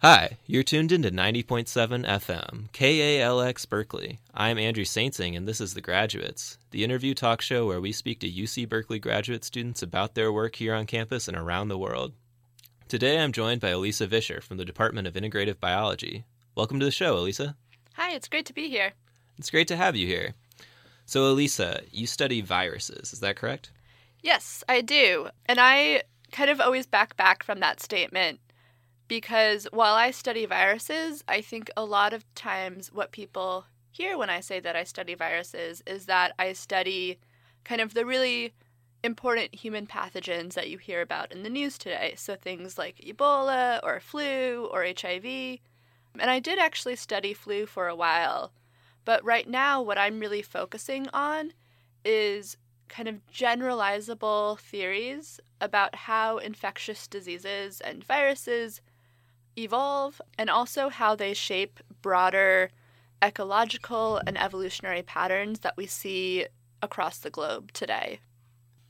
Hi, 0.00 0.36
you're 0.46 0.62
tuned 0.62 0.92
into 0.92 1.10
90.7 1.10 2.06
FM, 2.06 2.70
KALX 2.70 3.68
Berkeley. 3.68 4.20
I'm 4.32 4.56
Andrew 4.56 4.84
Saintsing, 4.84 5.36
and 5.36 5.48
this 5.48 5.60
is 5.60 5.74
The 5.74 5.80
Graduates, 5.80 6.56
the 6.70 6.84
interview 6.84 7.14
talk 7.14 7.40
show 7.40 7.66
where 7.66 7.80
we 7.80 7.90
speak 7.90 8.20
to 8.20 8.30
UC 8.30 8.68
Berkeley 8.68 9.00
graduate 9.00 9.44
students 9.44 9.82
about 9.82 10.14
their 10.14 10.32
work 10.32 10.54
here 10.54 10.72
on 10.72 10.86
campus 10.86 11.26
and 11.26 11.36
around 11.36 11.66
the 11.66 11.76
world. 11.76 12.12
Today 12.86 13.18
I'm 13.18 13.32
joined 13.32 13.60
by 13.60 13.70
Elisa 13.70 14.06
Visher 14.06 14.40
from 14.40 14.56
the 14.56 14.64
Department 14.64 15.08
of 15.08 15.14
Integrative 15.14 15.58
Biology. 15.58 16.24
Welcome 16.54 16.78
to 16.78 16.86
the 16.86 16.92
show, 16.92 17.18
Elisa. 17.18 17.56
Hi, 17.94 18.14
it's 18.14 18.28
great 18.28 18.46
to 18.46 18.54
be 18.54 18.68
here. 18.68 18.92
It's 19.36 19.50
great 19.50 19.66
to 19.66 19.76
have 19.76 19.96
you 19.96 20.06
here. 20.06 20.34
So, 21.06 21.26
Elisa, 21.26 21.80
you 21.90 22.06
study 22.06 22.40
viruses, 22.40 23.12
is 23.12 23.18
that 23.18 23.34
correct? 23.34 23.72
Yes, 24.22 24.62
I 24.68 24.80
do. 24.80 25.30
And 25.46 25.58
I 25.58 26.04
kind 26.30 26.50
of 26.50 26.60
always 26.60 26.86
back 26.86 27.16
back 27.16 27.42
from 27.42 27.58
that 27.58 27.80
statement 27.80 28.38
because 29.08 29.66
while 29.72 29.94
I 29.94 30.10
study 30.10 30.46
viruses, 30.46 31.24
I 31.26 31.40
think 31.40 31.70
a 31.76 31.84
lot 31.84 32.12
of 32.12 32.32
times 32.34 32.92
what 32.92 33.10
people 33.10 33.64
hear 33.90 34.16
when 34.16 34.30
I 34.30 34.40
say 34.40 34.60
that 34.60 34.76
I 34.76 34.84
study 34.84 35.14
viruses 35.14 35.82
is 35.86 36.06
that 36.06 36.34
I 36.38 36.52
study 36.52 37.18
kind 37.64 37.80
of 37.80 37.94
the 37.94 38.06
really 38.06 38.54
important 39.02 39.54
human 39.54 39.86
pathogens 39.86 40.54
that 40.54 40.68
you 40.68 40.78
hear 40.78 41.00
about 41.00 41.32
in 41.32 41.42
the 41.42 41.50
news 41.50 41.78
today. 41.78 42.14
So 42.16 42.36
things 42.36 42.76
like 42.76 42.96
Ebola 42.98 43.80
or 43.82 44.00
flu 44.00 44.68
or 44.72 44.84
HIV. 44.84 45.24
And 45.24 46.30
I 46.30 46.38
did 46.38 46.58
actually 46.58 46.96
study 46.96 47.32
flu 47.32 47.66
for 47.66 47.88
a 47.88 47.96
while. 47.96 48.52
But 49.04 49.24
right 49.24 49.48
now, 49.48 49.80
what 49.80 49.98
I'm 49.98 50.20
really 50.20 50.42
focusing 50.42 51.08
on 51.14 51.52
is 52.04 52.56
kind 52.88 53.08
of 53.08 53.20
generalizable 53.32 54.58
theories 54.58 55.40
about 55.60 55.94
how 55.94 56.38
infectious 56.38 57.06
diseases 57.06 57.80
and 57.80 58.04
viruses 58.04 58.80
evolve 59.58 60.20
and 60.38 60.48
also 60.48 60.88
how 60.88 61.14
they 61.14 61.34
shape 61.34 61.80
broader 62.02 62.70
ecological 63.22 64.20
and 64.26 64.38
evolutionary 64.40 65.02
patterns 65.02 65.60
that 65.60 65.76
we 65.76 65.86
see 65.86 66.46
across 66.82 67.18
the 67.18 67.30
globe 67.30 67.72
today. 67.72 68.20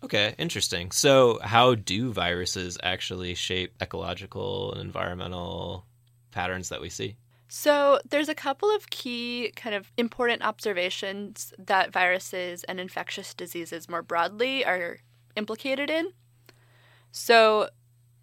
Okay, 0.04 0.34
interesting. 0.38 0.92
So, 0.92 1.40
how 1.42 1.74
do 1.74 2.12
viruses 2.12 2.78
actually 2.82 3.34
shape 3.34 3.74
ecological 3.80 4.72
and 4.72 4.80
environmental 4.80 5.86
patterns 6.30 6.68
that 6.68 6.80
we 6.80 6.88
see? 6.88 7.16
So, 7.48 7.98
there's 8.08 8.28
a 8.28 8.34
couple 8.34 8.70
of 8.70 8.90
key 8.90 9.52
kind 9.56 9.74
of 9.74 9.90
important 9.96 10.42
observations 10.42 11.52
that 11.58 11.92
viruses 11.92 12.62
and 12.64 12.78
infectious 12.78 13.34
diseases 13.34 13.88
more 13.88 14.02
broadly 14.02 14.64
are 14.64 14.98
implicated 15.34 15.90
in. 15.90 16.12
So, 17.10 17.70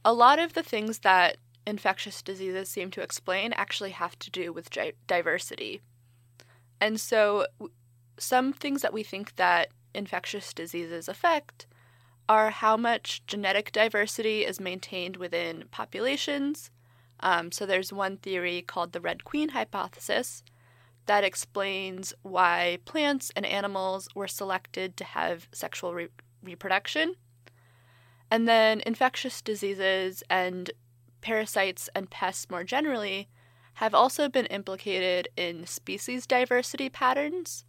a 0.05 0.13
lot 0.13 0.39
of 0.39 0.53
the 0.53 0.63
things 0.63 0.99
that 0.99 1.37
infectious 1.67 2.21
diseases 2.21 2.69
seem 2.69 2.91
to 2.91 3.01
explain 3.01 3.53
actually 3.53 3.91
have 3.91 4.17
to 4.19 4.31
do 4.31 4.53
with 4.53 4.69
diversity. 5.07 5.81
And 6.79 6.99
so, 6.99 7.47
some 8.17 8.53
things 8.53 8.81
that 8.81 8.93
we 8.93 9.03
think 9.03 9.35
that 9.35 9.69
infectious 9.93 10.53
diseases 10.53 11.07
affect 11.07 11.67
are 12.27 12.49
how 12.49 12.75
much 12.75 13.25
genetic 13.27 13.71
diversity 13.71 14.45
is 14.45 14.59
maintained 14.59 15.17
within 15.17 15.65
populations. 15.71 16.71
Um, 17.21 17.51
so, 17.51 17.65
there's 17.65 17.93
one 17.93 18.17
theory 18.17 18.61
called 18.61 18.91
the 18.93 19.01
Red 19.01 19.23
Queen 19.23 19.49
hypothesis 19.49 20.43
that 21.05 21.23
explains 21.23 22.13
why 22.23 22.79
plants 22.85 23.31
and 23.35 23.45
animals 23.45 24.07
were 24.15 24.27
selected 24.27 24.97
to 24.97 25.03
have 25.03 25.47
sexual 25.51 25.93
re- 25.93 26.07
reproduction. 26.43 27.15
And 28.31 28.47
then 28.47 28.81
infectious 28.85 29.41
diseases 29.41 30.23
and 30.29 30.71
parasites 31.25 31.89
and 31.95 32.11
pests 32.11 32.51
more 32.51 32.63
generally 32.63 33.27
have 33.75 33.95
also 33.95 34.29
been 34.29 34.45
implicated 34.45 35.27
in 35.35 35.65
species 35.65 36.27
diversity 36.27 36.87
patterns. 36.87 37.65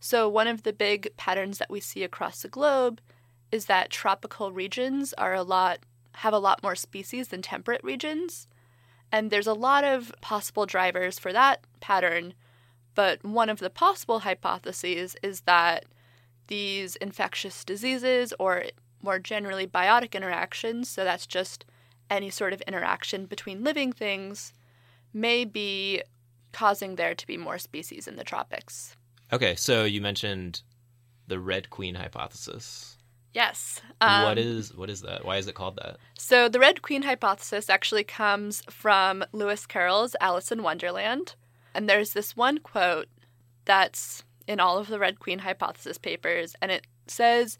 So, 0.00 0.26
one 0.26 0.46
of 0.46 0.62
the 0.62 0.72
big 0.72 1.14
patterns 1.18 1.58
that 1.58 1.68
we 1.68 1.80
see 1.80 2.02
across 2.02 2.40
the 2.40 2.48
globe 2.48 3.02
is 3.52 3.66
that 3.66 3.90
tropical 3.90 4.52
regions 4.52 5.12
are 5.18 5.34
a 5.34 5.42
lot 5.42 5.80
have 6.14 6.32
a 6.32 6.38
lot 6.38 6.62
more 6.62 6.74
species 6.74 7.28
than 7.28 7.42
temperate 7.42 7.84
regions. 7.84 8.48
And 9.12 9.30
there's 9.30 9.46
a 9.46 9.52
lot 9.52 9.84
of 9.84 10.14
possible 10.22 10.64
drivers 10.64 11.18
for 11.18 11.30
that 11.32 11.60
pattern, 11.80 12.32
but 12.94 13.22
one 13.22 13.50
of 13.50 13.58
the 13.58 13.68
possible 13.68 14.20
hypotheses 14.20 15.14
is 15.22 15.42
that 15.42 15.84
these 16.46 16.96
infectious 16.96 17.64
diseases 17.64 18.32
or 18.38 18.64
more 19.02 19.18
generally 19.18 19.66
biotic 19.66 20.12
interactions, 20.12 20.88
so 20.88 21.04
that's 21.04 21.26
just 21.26 21.66
any 22.10 22.30
sort 22.30 22.52
of 22.52 22.60
interaction 22.62 23.26
between 23.26 23.64
living 23.64 23.92
things 23.92 24.52
may 25.12 25.44
be 25.44 26.02
causing 26.52 26.96
there 26.96 27.14
to 27.14 27.26
be 27.26 27.36
more 27.36 27.58
species 27.58 28.06
in 28.06 28.16
the 28.16 28.24
tropics. 28.24 28.96
Okay, 29.32 29.54
so 29.54 29.84
you 29.84 30.00
mentioned 30.00 30.62
the 31.26 31.38
red 31.38 31.70
queen 31.70 31.94
hypothesis. 31.94 32.98
Yes. 33.32 33.80
Um, 34.00 34.22
what 34.22 34.38
is 34.38 34.74
what 34.74 34.88
is 34.88 35.02
that? 35.02 35.24
Why 35.24 35.38
is 35.38 35.48
it 35.48 35.56
called 35.56 35.76
that? 35.76 35.96
So 36.16 36.48
the 36.48 36.60
red 36.60 36.82
queen 36.82 37.02
hypothesis 37.02 37.68
actually 37.68 38.04
comes 38.04 38.62
from 38.70 39.24
Lewis 39.32 39.66
Carroll's 39.66 40.14
Alice 40.20 40.52
in 40.52 40.62
Wonderland, 40.62 41.34
and 41.74 41.88
there's 41.88 42.12
this 42.12 42.36
one 42.36 42.58
quote 42.58 43.08
that's 43.64 44.22
in 44.46 44.60
all 44.60 44.78
of 44.78 44.86
the 44.86 45.00
red 45.00 45.18
queen 45.18 45.40
hypothesis 45.40 45.98
papers, 45.98 46.54
and 46.62 46.70
it 46.70 46.86
says 47.08 47.58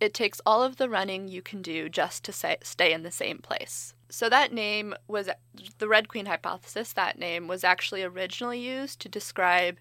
it 0.00 0.12
takes 0.12 0.40
all 0.44 0.62
of 0.62 0.76
the 0.76 0.88
running 0.88 1.28
you 1.28 1.42
can 1.42 1.62
do 1.62 1.88
just 1.88 2.24
to 2.24 2.32
say, 2.32 2.56
stay 2.62 2.92
in 2.92 3.02
the 3.02 3.10
same 3.10 3.38
place. 3.38 3.94
So 4.08 4.28
that 4.28 4.52
name 4.52 4.94
was 5.08 5.28
the 5.78 5.88
Red 5.88 6.08
Queen 6.08 6.26
hypothesis. 6.26 6.92
That 6.92 7.18
name 7.18 7.48
was 7.48 7.64
actually 7.64 8.02
originally 8.02 8.60
used 8.60 9.00
to 9.00 9.08
describe 9.08 9.78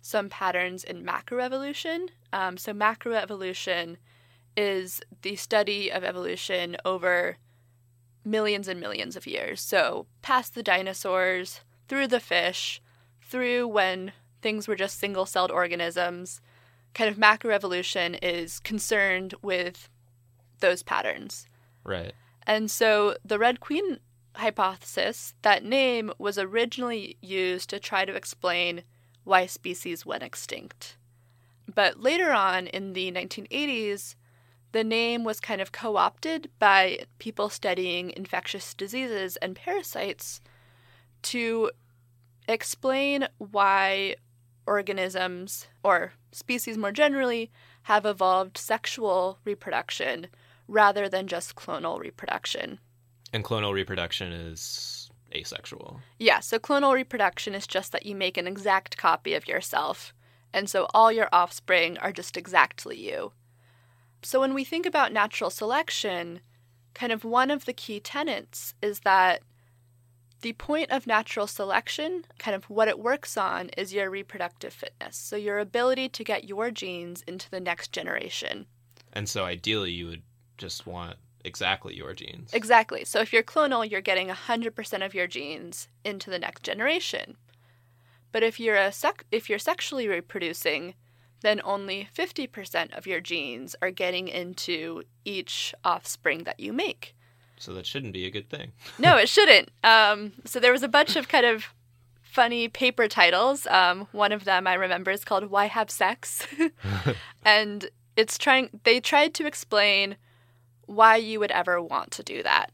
some 0.00 0.28
patterns 0.28 0.84
in 0.84 1.04
macroevolution. 1.04 2.08
Um, 2.32 2.56
so 2.56 2.72
macroevolution 2.72 3.96
is 4.56 5.00
the 5.22 5.36
study 5.36 5.90
of 5.90 6.02
evolution 6.02 6.76
over 6.84 7.36
millions 8.24 8.68
and 8.68 8.80
millions 8.80 9.16
of 9.16 9.26
years. 9.26 9.60
So 9.60 10.06
past 10.22 10.54
the 10.54 10.62
dinosaurs, 10.62 11.60
through 11.88 12.08
the 12.08 12.20
fish, 12.20 12.82
through 13.22 13.68
when 13.68 14.12
things 14.40 14.66
were 14.66 14.76
just 14.76 14.98
single-celled 14.98 15.50
organisms 15.50 16.40
kind 16.98 17.08
of 17.08 17.16
macroevolution 17.16 18.18
is 18.22 18.58
concerned 18.58 19.32
with 19.40 19.88
those 20.58 20.82
patterns. 20.82 21.46
Right. 21.84 22.12
And 22.44 22.68
so 22.68 23.16
the 23.24 23.38
Red 23.38 23.60
Queen 23.60 24.00
hypothesis, 24.34 25.32
that 25.42 25.64
name 25.64 26.10
was 26.18 26.38
originally 26.38 27.16
used 27.22 27.70
to 27.70 27.78
try 27.78 28.04
to 28.04 28.16
explain 28.16 28.82
why 29.22 29.46
species 29.46 30.04
went 30.04 30.24
extinct. 30.24 30.96
But 31.72 32.00
later 32.00 32.32
on 32.32 32.66
in 32.66 32.94
the 32.94 33.12
1980s, 33.12 34.16
the 34.72 34.82
name 34.82 35.22
was 35.22 35.38
kind 35.38 35.60
of 35.60 35.70
co 35.70 35.96
opted 35.96 36.50
by 36.58 36.98
people 37.20 37.48
studying 37.48 38.12
infectious 38.16 38.74
diseases 38.74 39.36
and 39.36 39.54
parasites 39.54 40.40
to 41.22 41.70
explain 42.48 43.28
why 43.38 44.16
organisms, 44.66 45.68
or 45.84 46.12
species 46.32 46.76
more 46.76 46.92
generally, 46.92 47.50
have 47.82 48.06
evolved 48.06 48.58
sexual 48.58 49.38
reproduction 49.44 50.28
rather 50.66 51.08
than 51.08 51.26
just 51.26 51.56
clonal 51.56 51.98
reproduction. 51.98 52.78
And 53.32 53.44
clonal 53.44 53.72
reproduction 53.72 54.32
is 54.32 55.10
asexual. 55.34 56.00
Yeah, 56.18 56.40
so 56.40 56.58
clonal 56.58 56.94
reproduction 56.94 57.54
is 57.54 57.66
just 57.66 57.92
that 57.92 58.06
you 58.06 58.14
make 58.14 58.36
an 58.36 58.46
exact 58.46 58.96
copy 58.96 59.34
of 59.34 59.48
yourself, 59.48 60.14
and 60.52 60.68
so 60.68 60.86
all 60.94 61.12
your 61.12 61.28
offspring 61.32 61.98
are 61.98 62.12
just 62.12 62.36
exactly 62.36 62.96
you. 62.96 63.32
So 64.22 64.40
when 64.40 64.54
we 64.54 64.64
think 64.64 64.86
about 64.86 65.12
natural 65.12 65.50
selection, 65.50 66.40
kind 66.94 67.12
of 67.12 67.24
one 67.24 67.50
of 67.50 67.64
the 67.64 67.72
key 67.72 68.00
tenets 68.00 68.74
is 68.82 69.00
that 69.00 69.42
the 70.40 70.52
point 70.52 70.90
of 70.90 71.06
natural 71.06 71.46
selection, 71.46 72.24
kind 72.38 72.54
of 72.54 72.70
what 72.70 72.88
it 72.88 72.98
works 72.98 73.36
on, 73.36 73.70
is 73.70 73.92
your 73.92 74.10
reproductive 74.10 74.72
fitness. 74.72 75.16
So, 75.16 75.36
your 75.36 75.58
ability 75.58 76.08
to 76.10 76.24
get 76.24 76.48
your 76.48 76.70
genes 76.70 77.22
into 77.26 77.50
the 77.50 77.60
next 77.60 77.92
generation. 77.92 78.66
And 79.12 79.28
so, 79.28 79.44
ideally, 79.44 79.90
you 79.90 80.06
would 80.06 80.22
just 80.56 80.86
want 80.86 81.16
exactly 81.44 81.96
your 81.96 82.14
genes. 82.14 82.52
Exactly. 82.52 83.04
So, 83.04 83.20
if 83.20 83.32
you're 83.32 83.42
clonal, 83.42 83.88
you're 83.88 84.00
getting 84.00 84.28
100% 84.28 85.04
of 85.04 85.14
your 85.14 85.26
genes 85.26 85.88
into 86.04 86.30
the 86.30 86.38
next 86.38 86.62
generation. 86.62 87.36
But 88.30 88.42
if 88.42 88.60
you're, 88.60 88.76
a 88.76 88.92
sec- 88.92 89.26
if 89.32 89.48
you're 89.48 89.58
sexually 89.58 90.06
reproducing, 90.06 90.94
then 91.40 91.60
only 91.64 92.08
50% 92.14 92.96
of 92.96 93.06
your 93.06 93.20
genes 93.20 93.74
are 93.80 93.90
getting 93.90 94.28
into 94.28 95.02
each 95.24 95.74
offspring 95.84 96.44
that 96.44 96.60
you 96.60 96.72
make. 96.72 97.14
So 97.58 97.72
that 97.74 97.86
shouldn't 97.86 98.12
be 98.12 98.26
a 98.26 98.30
good 98.30 98.48
thing. 98.48 98.72
no, 98.98 99.16
it 99.16 99.28
shouldn't. 99.28 99.70
Um, 99.82 100.32
so 100.44 100.60
there 100.60 100.72
was 100.72 100.82
a 100.82 100.88
bunch 100.88 101.16
of 101.16 101.28
kind 101.28 101.46
of 101.46 101.66
funny 102.22 102.68
paper 102.68 103.08
titles. 103.08 103.66
Um, 103.66 104.06
one 104.12 104.32
of 104.32 104.44
them 104.44 104.66
I 104.66 104.74
remember 104.74 105.10
is 105.10 105.24
called 105.24 105.50
"Why 105.50 105.66
Have 105.66 105.90
Sex," 105.90 106.46
and 107.44 107.88
it's 108.16 108.38
trying. 108.38 108.70
They 108.84 109.00
tried 109.00 109.34
to 109.34 109.46
explain 109.46 110.16
why 110.86 111.16
you 111.16 111.40
would 111.40 111.50
ever 111.50 111.82
want 111.82 112.10
to 112.12 112.22
do 112.22 112.42
that. 112.42 112.70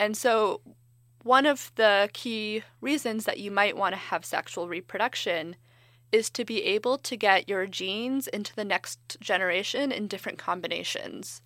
And 0.00 0.16
so, 0.16 0.60
one 1.22 1.46
of 1.46 1.72
the 1.76 2.10
key 2.12 2.62
reasons 2.80 3.24
that 3.24 3.38
you 3.38 3.50
might 3.50 3.76
want 3.76 3.94
to 3.94 3.98
have 3.98 4.24
sexual 4.24 4.68
reproduction 4.68 5.56
is 6.10 6.30
to 6.30 6.44
be 6.44 6.62
able 6.64 6.98
to 6.98 7.16
get 7.16 7.48
your 7.48 7.66
genes 7.66 8.26
into 8.28 8.54
the 8.54 8.64
next 8.64 9.18
generation 9.20 9.92
in 9.92 10.06
different 10.06 10.38
combinations. 10.38 11.42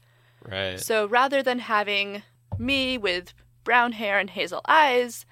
Right. 0.49 0.79
So 0.79 1.07
rather 1.07 1.43
than 1.43 1.61
having 1.61 2.23
me 2.63 2.97
with 2.97 3.35
brown 3.65 3.93
hair 3.93 4.19
and 4.19 4.31
hazel 4.31 4.63
eyes, 4.67 5.27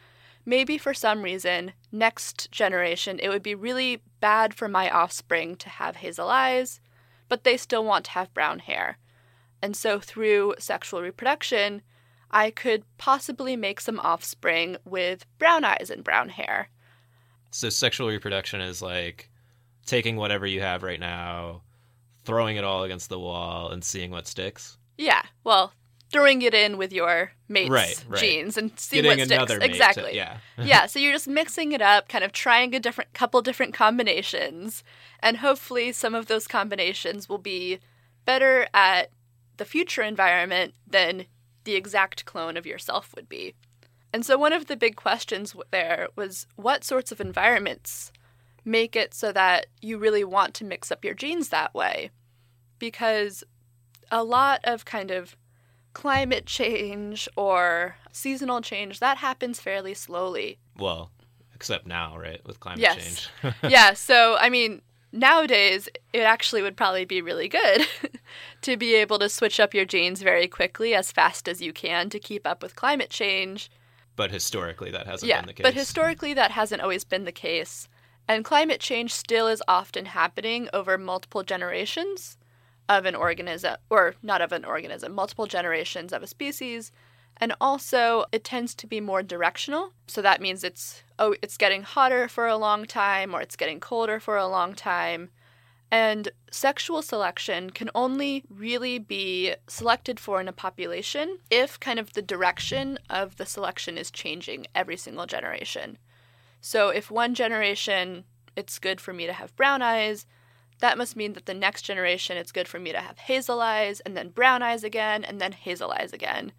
maybe 0.45 0.77
for 0.77 0.93
some 0.93 1.23
reason, 1.23 1.73
next 1.93 2.51
generation, 2.53 3.19
it 3.23 3.29
would 3.29 3.43
be 3.43 3.55
really 3.55 4.03
bad 4.21 4.53
for 4.53 4.69
my 4.69 4.91
offspring 4.91 5.57
to 5.57 5.69
have 5.69 5.97
hazel 5.97 6.29
eyes, 6.29 6.81
but 7.29 7.45
they 7.45 7.57
still 7.57 7.85
want 7.85 8.05
to 8.05 8.11
have 8.13 8.35
brown 8.35 8.59
hair. 8.59 8.99
And 9.63 9.77
so 9.77 10.01
through 10.01 10.55
sexual 10.59 11.03
reproduction, 11.03 11.83
I 12.31 12.51
could 12.51 12.85
possibly 12.99 13.57
make 13.57 13.81
some 13.81 14.01
offspring 14.01 14.77
with 14.85 15.27
brown 15.39 15.65
eyes 15.65 15.91
and 15.91 16.05
brown 16.05 16.29
hair. 16.31 16.69
So 17.51 17.69
sexual 17.69 18.09
reproduction 18.09 18.61
is 18.61 18.81
like 18.81 19.31
taking 19.87 20.17
whatever 20.17 20.47
you 20.47 20.61
have 20.61 20.83
right 20.83 21.01
now, 21.01 21.63
throwing 22.25 22.57
it 22.57 22.65
all 22.65 22.85
against 22.85 23.09
the 23.09 23.19
wall, 23.19 23.71
and 23.71 23.83
seeing 23.83 24.11
what 24.11 24.29
sticks. 24.29 24.79
Yeah, 24.97 25.23
well, 25.43 25.73
throwing 26.11 26.43
it 26.43 26.55
in 26.55 26.77
with 26.77 26.93
your 26.93 27.33
mate's 27.49 27.71
Right, 27.71 28.05
right. 28.09 28.21
genes 28.21 28.57
and 28.57 28.73
seeing 28.79 29.03
Getting 29.05 29.19
what 29.21 29.27
sticks. 29.27 29.49
mate 29.51 29.59
to- 29.61 29.65
exactly. 29.65 30.17
yeah. 30.17 30.39
yeah, 30.63 30.87
so 30.87 30.99
you're 30.99 31.13
just 31.13 31.29
mixing 31.29 31.73
it 31.73 31.81
up, 31.83 32.09
kind 32.09 32.25
of 32.25 32.33
trying 32.33 32.75
a 32.75 32.81
different 32.81 33.13
couple 33.13 33.41
different 33.43 33.75
combinations, 33.75 34.83
and 35.21 35.39
hopefully 35.39 35.93
some 35.93 36.15
of 36.15 36.27
those 36.27 36.47
combinations 36.49 37.29
will 37.29 37.39
be 37.39 37.79
better 38.25 38.67
at 38.75 39.11
the 39.57 39.65
future 39.65 40.03
environment 40.03 40.75
than 40.87 41.27
the 41.65 41.75
exact 41.75 42.25
clone 42.25 42.57
of 42.57 42.67
yourself 42.67 43.13
would 43.15 43.29
be. 43.29 43.55
And 44.13 44.27
so 44.27 44.37
one 44.37 44.53
of 44.53 44.67
the 44.67 44.77
big 44.77 44.97
questions 44.97 45.55
there 45.71 46.09
was 46.17 46.47
what 46.57 46.83
sorts 46.83 47.13
of 47.13 47.21
environments 47.21 48.11
make 48.65 48.97
it 48.97 49.15
so 49.15 49.31
that 49.33 49.67
you 49.81 49.97
really 49.99 50.25
want 50.25 50.55
to 50.55 50.65
mix 50.65 50.91
up 50.91 51.05
your 51.05 51.15
genes 51.15 51.51
that 51.51 51.73
way? 51.75 52.11
Because 52.79 53.45
a 54.11 54.25
lot 54.25 54.61
of 54.65 54.85
kind 54.85 55.11
of 55.11 55.37
climate 55.93 56.47
change 56.47 57.29
or 57.37 57.97
seasonal 58.13 58.61
change 58.61 59.01
that 59.01 59.19
happens 59.19 59.61
fairly 59.61 59.95
slowly. 59.95 60.59
Well, 60.79 61.11
except 61.55 61.87
now, 61.87 62.17
right, 62.19 62.41
with 62.47 62.61
climate 62.61 62.81
Yes. 62.81 63.29
change. 63.43 63.55
yeah, 63.69 63.93
so 63.95 64.37
I 64.39 64.49
mean, 64.51 64.83
nowadays 65.13 65.89
it 66.13 66.21
actually 66.21 66.63
would 66.63 66.77
probably 66.77 67.05
be 67.05 67.21
really 67.21 67.49
good 67.49 67.87
to 68.63 68.77
be 68.77 68.95
able 68.95 69.19
to 69.19 69.29
switch 69.29 69.59
up 69.61 69.75
your 69.75 69.85
genes 69.85 70.23
very 70.23 70.47
quickly 70.49 70.95
as 70.95 71.13
fast 71.13 71.49
as 71.49 71.61
you 71.61 71.73
can 71.73 72.09
to 72.11 72.19
keep 72.19 72.47
up 72.47 72.63
with 72.63 72.77
climate 72.77 73.11
change. 73.11 73.71
but 74.17 74.31
historically, 74.31 74.91
that 74.91 75.07
hasn't 75.07 75.29
yeah, 75.29 75.41
been 75.41 75.47
the 75.49 75.53
case. 75.55 75.65
but 75.65 75.75
historically 75.75 76.35
that 76.35 76.51
hasn't 76.53 76.83
always 76.83 77.05
been 77.05 77.25
the 77.25 77.33
case. 77.33 77.89
And 78.29 78.45
climate 78.45 78.81
change 78.81 79.13
still 79.13 79.49
is 79.49 79.63
often 79.67 80.05
happening 80.07 80.69
over 80.73 80.97
multiple 80.97 81.43
generations 81.43 82.37
of 82.91 83.07
an 83.07 83.15
organism, 83.15 83.77
or 83.89 84.17
not 84.21 84.43
of 84.43 84.51
an 84.51 84.65
organism, 84.65 85.15
multiple 85.15 85.47
generations 85.47 86.13
of 86.13 86.25
a 86.25 86.27
species. 86.27 86.91
And 87.37 87.55
also, 87.61 88.25
it 88.33 88.45
tends 88.45 88.75
to 88.75 88.87
be 88.87 89.01
more 89.01 89.23
directional. 89.23 89.93
So 90.09 90.21
that 90.21 90.43
means 90.43 90.65
it's 90.65 91.05
oh, 91.19 91.37
it's 91.41 91.57
getting 91.57 91.85
hotter 91.85 92.29
for 92.29 92.49
a 92.49 92.57
long 92.57 92.85
time, 92.85 93.33
or 93.33 93.41
it's 93.41 93.57
getting 93.57 93.79
colder 93.79 94.19
for 94.19 94.37
a 94.37 94.49
long 94.49 94.75
time. 94.75 95.31
And 95.93 96.31
sexual 96.51 97.01
selection 97.01 97.71
can 97.71 97.91
only 97.95 98.45
really 98.51 98.99
be 98.99 99.55
selected 99.69 100.21
for 100.21 100.41
in 100.41 100.49
a 100.49 100.53
population 100.53 101.39
if 101.49 101.81
kind 101.81 101.99
of 101.99 102.13
the 102.13 102.23
direction 102.23 102.99
of 103.09 103.37
the 103.37 103.47
selection 103.47 103.97
is 103.97 104.11
changing 104.11 104.67
every 104.75 104.97
single 104.97 105.27
generation. 105.27 105.97
So 106.61 106.91
if 106.91 107.11
one 107.11 107.35
generation 107.35 108.25
it's 108.57 108.81
good 108.81 109.01
for 109.01 109.13
me 109.13 109.27
to 109.27 109.33
have 109.33 109.57
brown 109.57 109.81
eyes, 109.81 110.27
that 110.81 110.99
must 110.99 111.17
mean 111.17 111.35
that 111.35 111.47
the 111.47 111.55
next 111.55 111.83
generation 111.83 112.37
it's 112.37 112.53
good 112.53 112.69
for 112.69 112.79
me 112.79 112.93
to 112.93 113.01
have 113.01 113.19
hazel 113.19 113.61
eyes 113.61 114.01
and 114.01 114.17
then 114.17 114.31
brown 114.31 114.63
eyes 114.63 114.83
again 114.83 115.25
and 115.25 115.41
then 115.41 115.53
hazel 115.53 115.93
eyes 115.93 116.13
again. 116.13 116.53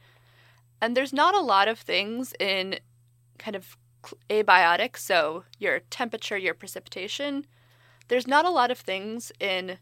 And 0.82 0.96
there's 0.96 1.14
not 1.14 1.36
a 1.36 1.42
lot 1.42 1.68
of 1.68 1.80
things 1.80 2.34
in 2.40 2.80
kind 3.38 3.56
of 3.56 3.78
abiotic, 4.30 4.98
so 4.98 5.44
your 5.60 5.80
temperature, 5.92 6.38
your 6.38 6.54
precipitation, 6.54 7.46
there's 8.08 8.28
not 8.28 8.46
a 8.46 8.50
lot 8.50 8.72
of 8.72 8.80
things 8.80 9.32
in 9.40 9.78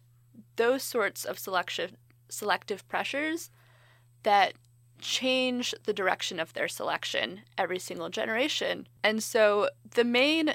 those 0.56 0.84
sorts 0.84 1.26
of 1.26 1.40
selection 1.40 1.98
selective 2.32 2.88
pressures 2.88 3.50
that 4.24 4.54
change 5.00 5.74
the 5.86 5.94
direction 5.94 6.40
of 6.40 6.54
their 6.54 6.68
selection 6.68 7.42
every 7.58 7.80
single 7.80 8.10
generation. 8.10 8.88
And 9.04 9.24
so 9.24 9.70
the 9.96 10.04
main 10.04 10.54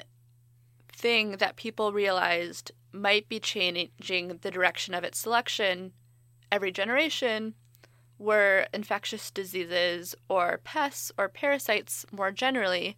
thing 0.93 1.31
that 1.31 1.57
people 1.57 1.91
realized 1.91 2.71
might 2.95 3.29
be 3.29 3.39
changing 3.39 4.39
the 4.41 4.51
direction 4.51 4.93
of 4.93 5.03
its 5.03 5.19
selection 5.19 5.93
every 6.51 6.71
generation 6.71 7.53
were 8.17 8.67
infectious 8.73 9.29
diseases 9.29 10.15
or 10.29 10.59
pests 10.63 11.11
or 11.17 11.27
parasites 11.27 12.05
more 12.11 12.31
generally, 12.31 12.97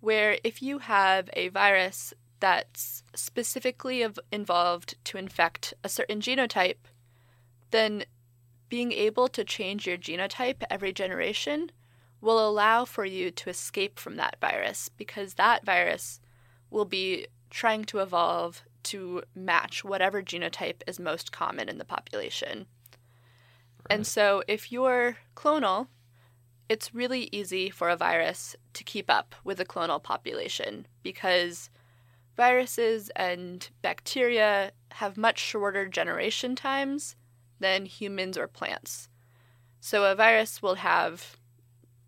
where 0.00 0.38
if 0.44 0.62
you 0.62 0.78
have 0.78 1.30
a 1.32 1.48
virus 1.48 2.12
that's 2.38 3.02
specifically 3.14 4.04
involved 4.30 4.94
to 5.04 5.16
infect 5.16 5.72
a 5.82 5.88
certain 5.88 6.20
genotype, 6.20 6.76
then 7.70 8.04
being 8.68 8.92
able 8.92 9.28
to 9.28 9.44
change 9.44 9.86
your 9.86 9.96
genotype 9.96 10.62
every 10.68 10.92
generation 10.92 11.70
will 12.20 12.46
allow 12.46 12.84
for 12.84 13.04
you 13.04 13.30
to 13.30 13.48
escape 13.48 13.98
from 13.98 14.16
that 14.16 14.36
virus 14.40 14.90
because 14.96 15.34
that 15.34 15.64
virus 15.64 16.20
will 16.70 16.84
be 16.84 17.26
trying 17.48 17.84
to 17.84 18.00
evolve 18.00 18.64
to 18.86 19.22
match 19.34 19.84
whatever 19.84 20.22
genotype 20.22 20.82
is 20.86 20.98
most 20.98 21.32
common 21.32 21.68
in 21.68 21.78
the 21.78 21.84
population. 21.84 22.66
And 23.88 24.06
so 24.06 24.42
if 24.48 24.72
you're 24.72 25.16
clonal, 25.36 25.88
it's 26.68 26.94
really 26.94 27.28
easy 27.32 27.70
for 27.70 27.88
a 27.88 27.96
virus 27.96 28.56
to 28.74 28.84
keep 28.84 29.08
up 29.08 29.34
with 29.44 29.58
the 29.58 29.64
clonal 29.64 30.02
population 30.02 30.86
because 31.02 31.70
viruses 32.36 33.10
and 33.14 33.68
bacteria 33.82 34.72
have 34.92 35.16
much 35.16 35.38
shorter 35.38 35.86
generation 35.86 36.56
times 36.56 37.16
than 37.60 37.86
humans 37.86 38.36
or 38.36 38.48
plants. 38.48 39.08
So 39.80 40.04
a 40.04 40.14
virus 40.14 40.60
will 40.60 40.76
have 40.76 41.36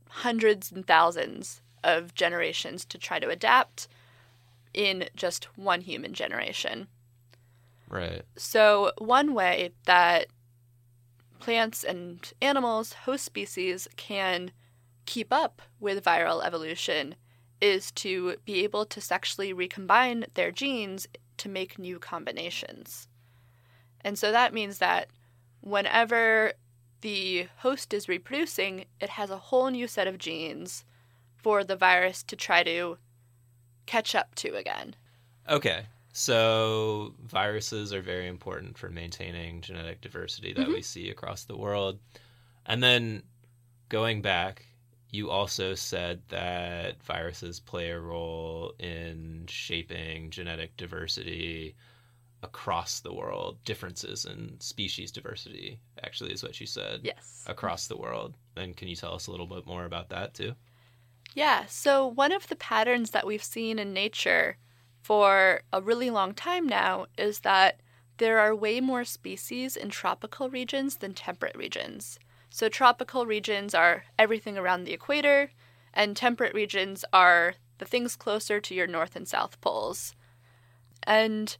hundreds 0.09 0.73
and 0.73 0.87
thousands 0.87 1.63
of 1.85 2.15
generations 2.15 2.85
to 2.87 2.99
try 2.99 3.19
to 3.19 3.29
adapt 3.29 3.89
in 4.75 5.09
just 5.17 5.45
one 5.57 5.81
human 5.81 6.13
generation. 6.15 6.89
right. 7.89 8.23
So, 8.37 8.93
one 8.99 9.35
way 9.35 9.71
that 9.87 10.27
plants 11.39 11.85
and 11.85 12.33
animals, 12.43 12.93
host 12.93 13.25
species, 13.25 13.89
can 13.97 14.51
keep 15.07 15.33
up 15.33 15.63
with 15.81 16.05
viral 16.05 16.45
evolution 16.45 17.15
is 17.61 17.91
to 17.93 18.37
be 18.45 18.63
able 18.63 18.85
to 18.87 19.01
sexually 19.01 19.53
recombine 19.53 20.27
their 20.35 20.51
genes 20.51 21.09
to 21.39 21.49
make 21.49 21.79
new 21.79 21.99
combinations. 21.99 23.09
And 24.03 24.19
so 24.19 24.31
that 24.33 24.55
means 24.55 24.79
that 24.79 25.09
whenever 25.61 26.53
the 27.01 27.49
host 27.59 27.95
is 27.95 28.09
reproducing, 28.09 28.85
it 29.01 29.11
has 29.11 29.31
a 29.31 29.39
whole 29.39 29.71
new 29.71 29.89
set 29.89 30.07
of 30.07 30.19
genes 30.19 30.85
for 31.37 31.65
the 31.65 31.77
virus 31.77 32.23
to 32.25 32.37
try 32.37 32.63
to 32.63 32.99
catch 33.89 34.15
up 34.15 34.35
to 34.37 34.55
again. 34.55 34.95
Okay. 35.49 35.87
So 36.13 37.15
viruses 37.25 37.93
are 37.93 38.03
very 38.03 38.27
important 38.29 38.77
for 38.77 38.89
maintaining 38.89 39.61
genetic 39.61 40.01
diversity 40.01 40.53
that 40.53 40.67
we 40.67 40.75
mm-hmm. 40.75 40.83
see 40.83 41.11
across 41.11 41.45
the 41.45 41.57
world. 41.57 41.99
And 42.67 42.83
then 42.83 43.23
going 43.89 44.21
back, 44.21 44.65
you 45.11 45.31
also 45.31 45.75
said 45.75 46.21
that 46.29 47.03
viruses 47.03 47.61
play 47.61 47.91
a 47.91 48.01
role 48.01 48.75
in 48.79 49.45
shaping 49.49 50.31
genetic 50.31 50.77
diversity 50.77 51.75
across 52.43 53.01
the 53.01 53.15
world. 53.15 53.59
Differences 53.65 54.25
in 54.27 54.61
species 54.61 55.11
diversity, 55.11 55.81
actually, 56.03 56.33
is 56.33 56.43
what 56.43 56.61
you 56.61 56.67
said. 56.67 57.01
Yes. 57.05 57.45
Across 57.47 57.87
the 57.87 57.97
world. 57.97 58.35
And 58.57 58.77
can 58.77 58.89
you 58.89 58.97
tell 58.97 59.15
us 59.15 59.29
a 59.29 59.31
little 59.31 59.47
bit 59.47 59.67
more 59.67 59.85
about 59.85 60.11
that 60.11 60.35
too? 60.35 60.55
Yeah, 61.39 61.67
so 61.69 62.05
one 62.05 62.33
of 62.33 62.49
the 62.49 62.57
patterns 62.57 63.13
that 63.13 63.25
we've 63.25 63.45
seen 63.45 63.79
in 63.79 63.93
nature 63.93 64.57
for 65.05 65.61
a 65.73 65.81
really 65.81 66.11
long 66.11 66.35
time 66.35 66.67
now 66.67 67.07
is 67.17 67.41
that 67.41 67.79
there 68.17 68.41
are 68.41 68.57
way 68.57 68.81
more 68.81 69.05
species 69.05 69.77
in 69.77 69.91
tropical 69.91 70.51
regions 70.51 70.97
than 70.97 71.15
temperate 71.15 71.55
regions. 71.57 72.19
So, 72.51 72.69
tropical 72.69 73.25
regions 73.25 73.73
are 73.73 74.03
everything 74.19 74.59
around 74.59 74.83
the 74.83 74.93
equator, 74.93 75.53
and 75.95 76.17
temperate 76.17 76.55
regions 76.55 77.05
are 77.13 77.55
the 77.79 77.85
things 77.85 78.17
closer 78.17 78.61
to 78.61 78.75
your 78.75 78.89
north 78.89 79.15
and 79.15 79.29
south 79.29 79.61
poles. 79.61 80.17
And 81.05 81.57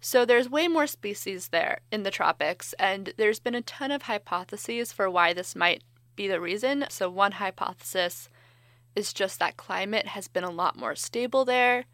so, 0.00 0.24
there's 0.24 0.50
way 0.50 0.66
more 0.66 0.88
species 0.88 1.50
there 1.50 1.82
in 1.92 2.02
the 2.02 2.10
tropics, 2.10 2.72
and 2.80 3.14
there's 3.16 3.38
been 3.38 3.54
a 3.54 3.62
ton 3.62 3.92
of 3.92 4.02
hypotheses 4.02 4.92
for 4.92 5.08
why 5.08 5.32
this 5.32 5.54
might 5.54 5.84
be 6.16 6.26
the 6.26 6.40
reason. 6.40 6.86
So, 6.88 7.08
one 7.08 7.32
hypothesis 7.38 8.28
is 8.96 9.12
just 9.12 9.38
that 9.38 9.56
climate 9.56 10.08
has 10.08 10.28
been 10.28 10.44
a 10.44 10.50
lot 10.50 10.76
more 10.76 10.94
stable 10.94 11.44
there. 11.44 11.84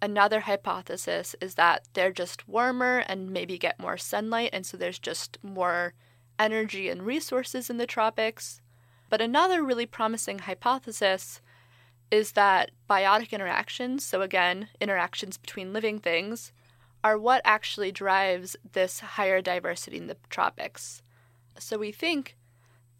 Another 0.00 0.40
hypothesis 0.40 1.36
is 1.40 1.54
that 1.54 1.86
they're 1.94 2.12
just 2.12 2.48
warmer 2.48 3.04
and 3.06 3.30
maybe 3.30 3.56
get 3.58 3.78
more 3.78 3.96
sunlight, 3.96 4.50
and 4.52 4.66
so 4.66 4.76
there's 4.76 4.98
just 4.98 5.38
more 5.42 5.94
energy 6.38 6.88
and 6.88 7.06
resources 7.06 7.70
in 7.70 7.78
the 7.78 7.86
tropics. 7.86 8.60
But 9.08 9.20
another 9.20 9.62
really 9.62 9.86
promising 9.86 10.40
hypothesis 10.40 11.40
is 12.10 12.32
that 12.32 12.70
biotic 12.90 13.30
interactions, 13.30 14.04
so 14.04 14.22
again, 14.22 14.68
interactions 14.80 15.38
between 15.38 15.72
living 15.72 15.98
things, 15.98 16.52
are 17.04 17.18
what 17.18 17.40
actually 17.44 17.92
drives 17.92 18.56
this 18.72 19.00
higher 19.00 19.40
diversity 19.40 19.96
in 19.96 20.08
the 20.08 20.16
tropics. 20.28 21.02
So 21.58 21.78
we 21.78 21.92
think 21.92 22.36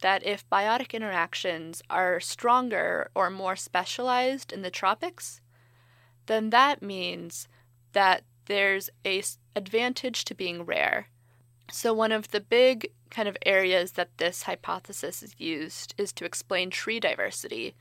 that 0.03 0.25
if 0.25 0.49
biotic 0.51 0.93
interactions 0.93 1.83
are 1.89 2.21
stronger 2.21 3.11
or 3.15 3.31
more 3.31 3.57
specialized 3.57 4.53
in 4.53 4.63
the 4.63 4.71
tropics, 4.71 5.41
then 6.27 6.51
that 6.51 6.83
means 6.83 7.49
that 7.93 8.23
there's 8.47 8.91
a 9.07 9.23
advantage 9.57 10.25
to 10.27 10.35
being 10.35 10.65
rare. 10.65 11.09
So 11.71 11.95
one 11.95 12.13
of 12.13 12.31
the 12.31 12.41
big 12.41 12.91
kind 13.11 13.29
of 13.29 13.37
areas 13.47 13.93
that 13.93 14.19
this 14.19 14.43
hypothesis 14.43 15.23
is 15.23 15.35
used 15.39 15.95
is 15.97 16.13
to 16.15 16.25
explain 16.25 16.71
tree 16.71 17.01
diversity. 17.01 17.75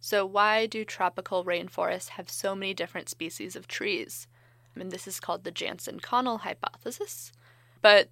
So 0.00 0.26
why 0.26 0.66
do 0.66 0.84
tropical 0.84 1.44
rainforests 1.44 2.10
have 2.10 2.28
so 2.28 2.54
many 2.54 2.74
different 2.74 3.08
species 3.08 3.56
of 3.56 3.68
trees? 3.68 4.26
I 4.74 4.78
mean, 4.78 4.90
this 4.90 5.06
is 5.08 5.20
called 5.20 5.44
the 5.44 5.52
Janzen-Connell 5.52 6.38
hypothesis. 6.38 7.32
But 7.80 8.08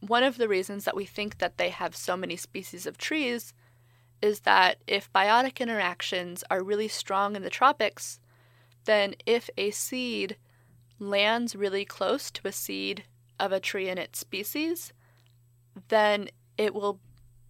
one 0.00 0.22
of 0.22 0.38
the 0.38 0.48
reasons 0.48 0.84
that 0.84 0.96
we 0.96 1.04
think 1.04 1.38
that 1.38 1.58
they 1.58 1.70
have 1.70 1.96
so 1.96 2.16
many 2.16 2.36
species 2.36 2.86
of 2.86 2.98
trees 2.98 3.52
is 4.22 4.40
that 4.40 4.78
if 4.86 5.12
biotic 5.12 5.60
interactions 5.60 6.42
are 6.50 6.62
really 6.62 6.88
strong 6.88 7.36
in 7.36 7.42
the 7.42 7.50
tropics, 7.50 8.18
then 8.84 9.14
if 9.26 9.50
a 9.56 9.70
seed 9.70 10.36
lands 10.98 11.54
really 11.54 11.84
close 11.84 12.30
to 12.30 12.48
a 12.48 12.52
seed 12.52 13.04
of 13.38 13.52
a 13.52 13.60
tree 13.60 13.88
in 13.88 13.98
its 13.98 14.18
species, 14.18 14.92
then 15.88 16.28
it 16.56 16.74
will 16.74 16.98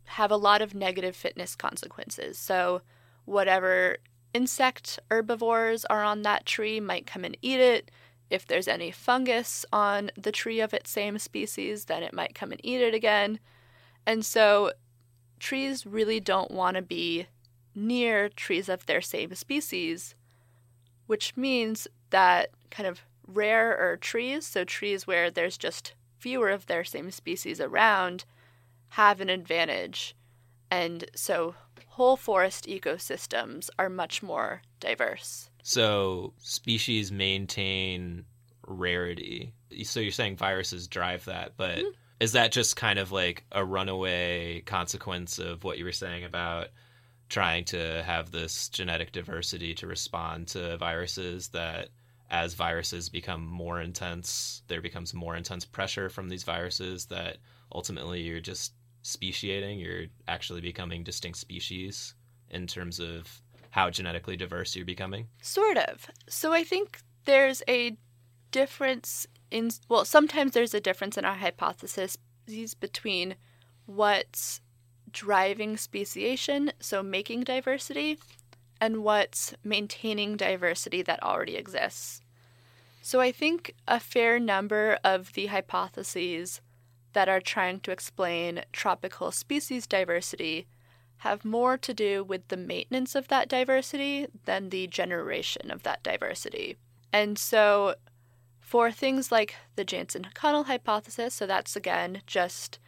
have 0.05 0.31
a 0.31 0.37
lot 0.37 0.63
of 0.63 0.75
negative 0.75 1.15
fitness 1.15 1.55
consequences. 1.55 2.39
So, 2.39 2.83
whatever 3.25 3.99
insect 4.33 4.99
herbivores 5.11 5.85
are 5.87 6.03
on 6.03 6.23
that 6.23 6.47
tree 6.47 6.81
might 6.81 7.07
come 7.07 7.25
and 7.25 7.37
eat 7.43 7.61
it. 7.61 7.91
If 8.31 8.47
there's 8.47 8.69
any 8.69 8.91
fungus 8.91 9.65
on 9.73 10.11
the 10.17 10.33
tree 10.33 10.61
of 10.61 10.75
its 10.75 10.91
same 10.91 11.19
species, 11.19 11.85
then 11.85 12.03
it 12.03 12.15
might 12.15 12.35
come 12.35 12.53
and 12.53 12.61
eat 12.65 12.81
it 12.81 12.95
again. 12.95 13.39
And 14.05 14.25
so, 14.25 14.73
trees 15.39 15.87
really 15.87 16.21
don't 16.21 16.51
want 16.51 16.77
to 16.77 16.83
be 16.83 17.27
near 17.75 18.29
trees 18.29 18.69
of 18.69 18.87
their 18.87 19.01
same 19.01 19.35
species 19.35 20.15
which 21.07 21.37
means 21.37 21.87
that 22.11 22.51
kind 22.71 22.87
of 22.87 23.03
rarer 23.27 23.97
trees, 23.97 24.47
so 24.47 24.65
trees 24.65 25.07
where 25.07 25.31
there's 25.31 25.57
just 25.59 25.95
fewer 26.19 26.51
of 26.51 26.67
their 26.67 26.85
same 26.85 27.11
species 27.11 27.61
around, 27.61 28.25
have 28.91 29.21
an 29.21 29.31
advantage. 29.31 30.15
And 30.71 31.05
so 31.15 31.55
whole 31.89 32.17
forest 32.17 32.67
ecosystems 32.67 33.71
are 33.79 33.89
much 33.89 34.23
more 34.23 34.63
diverse. 34.81 35.51
So 35.69 36.33
species 36.39 37.11
maintain 37.11 38.25
rarity. 38.69 39.53
So 39.83 39.99
you're 39.99 40.13
saying 40.13 40.37
viruses 40.37 40.87
drive 40.87 41.25
that, 41.25 41.55
but 41.57 41.79
mm-hmm. 41.79 41.89
is 42.21 42.33
that 42.33 42.53
just 42.53 42.77
kind 42.77 43.01
of 43.01 43.11
like 43.11 43.43
a 43.51 43.65
runaway 43.65 44.61
consequence 44.61 45.41
of 45.41 45.65
what 45.65 45.77
you 45.77 45.85
were 45.85 45.91
saying 45.91 46.23
about 46.23 46.69
trying 47.29 47.65
to 47.65 48.05
have 48.05 48.31
this 48.31 48.69
genetic 48.69 49.11
diversity 49.11 49.75
to 49.75 49.89
respond 49.89 50.47
to 50.49 50.77
viruses 50.77 51.49
that 51.49 51.89
as 52.31 52.55
viruses 52.55 53.09
become 53.09 53.45
more 53.45 53.81
intense 53.81 54.63
there 54.69 54.81
becomes 54.81 55.15
more 55.15 55.35
intense 55.35 55.65
pressure 55.65 56.09
from 56.09 56.29
these 56.29 56.45
viruses 56.45 57.07
that 57.07 57.39
ultimately 57.73 58.21
you're 58.21 58.39
just 58.39 58.73
speciating 59.03 59.81
you're 59.81 60.07
actually 60.29 60.61
becoming 60.61 61.03
distinct 61.03 61.39
species 61.39 62.15
in 62.51 62.69
terms 62.69 63.01
of 63.01 63.43
how 63.77 63.89
genetically 63.91 64.37
diverse 64.37 64.75
you're 64.75 64.85
becoming 64.85 65.29
sort 65.41 65.77
of 65.77 66.09
so 66.29 66.53
i 66.53 66.65
think 66.65 66.99
there's 67.25 67.63
a 67.69 67.97
difference 68.51 69.27
in 69.51 69.71
well 69.89 70.05
sometimes 70.05 70.53
there's 70.53 70.75
a 70.75 70.81
difference 70.81 71.17
in 71.17 71.25
our 71.25 71.37
hypothesis 71.37 72.17
between 72.81 73.37
what's 73.87 74.61
driving 75.11 75.77
speciation, 75.77 76.73
so 76.79 77.03
making 77.03 77.45
diversity, 77.45 78.19
and 78.81 79.03
what's 79.03 79.55
maintaining 79.65 80.37
diversity 80.37 81.01
that 81.03 81.23
already 81.23 81.57
exists. 81.57 82.21
So 83.01 83.21
I 83.21 83.33
think 83.33 83.75
a 83.89 83.99
fair 83.99 84.39
number 84.39 84.99
of 85.03 85.33
the 85.33 85.47
hypotheses 85.47 86.61
that 87.15 87.29
are 87.29 87.41
trying 87.41 87.81
to 87.81 87.93
explain 87.93 88.63
tropical 88.73 89.31
species 89.31 89.87
diversity 89.87 90.67
have 91.19 91.45
more 91.45 91.77
to 91.79 91.95
do 91.95 92.23
with 92.23 92.49
the 92.49 92.57
maintenance 92.57 93.15
of 93.15 93.29
that 93.29 93.49
diversity 93.49 94.27
than 94.45 94.69
the 94.69 94.87
generation 94.87 95.71
of 95.71 95.83
that 95.83 96.03
diversity. 96.03 96.77
And 97.13 97.39
so 97.39 97.95
for 98.61 98.91
things 98.91 99.33
like 99.33 99.55
the 99.77 99.85
Janzen-Connell 99.85 100.65
hypothesis, 100.65 101.35
so 101.35 101.47
that's 101.47 101.77
again 101.77 102.23
just 102.27 102.79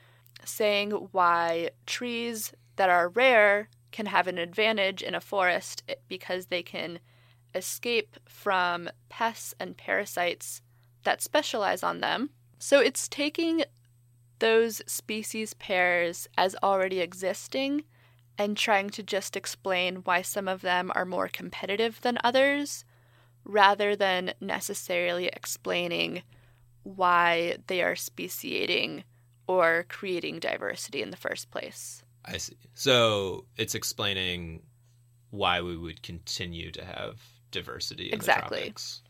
saying 0.44 0.90
why 1.12 1.70
trees 1.86 2.52
that 2.76 2.90
are 2.90 3.08
rare 3.08 3.68
can 3.90 4.06
have 4.06 4.26
an 4.26 4.38
advantage 4.38 5.02
in 5.02 5.14
a 5.14 5.20
forest 5.20 5.82
because 6.08 6.46
they 6.46 6.62
can 6.62 6.98
escape 7.54 8.16
from 8.28 8.88
pests 9.08 9.54
and 9.58 9.76
parasites 9.76 10.60
that 11.04 11.22
specialize 11.22 11.82
on 11.82 12.00
them. 12.00 12.30
So 12.58 12.80
it's 12.80 13.08
taking 13.08 13.64
those 14.40 14.82
species 14.86 15.54
pairs 15.54 16.28
as 16.36 16.54
already 16.62 17.00
existing 17.00 17.84
and 18.38 18.56
trying 18.56 18.88
to 18.90 19.02
just 19.02 19.36
explain 19.36 19.96
why 19.96 20.22
some 20.22 20.46
of 20.48 20.62
them 20.62 20.92
are 20.94 21.04
more 21.04 21.28
competitive 21.28 22.00
than 22.00 22.18
others 22.22 22.84
rather 23.44 23.96
than 23.96 24.32
necessarily 24.40 25.26
explaining 25.26 26.22
why 26.84 27.56
they 27.66 27.82
are 27.82 27.96
speciating 27.96 29.02
or 29.46 29.84
creating 29.88 30.38
diversity 30.38 31.02
in 31.02 31.10
the 31.10 31.16
first 31.16 31.50
place. 31.50 32.02
I 32.24 32.36
see. 32.36 32.56
So 32.74 33.46
it's 33.56 33.74
explaining 33.74 34.62
why 35.30 35.60
we 35.60 35.76
would 35.76 36.02
continue 36.02 36.70
to 36.72 36.84
have 36.84 37.20
diversity 37.50 38.08
in 38.08 38.14
exactly. 38.14 38.58
the 38.58 38.64
tropics, 38.64 39.02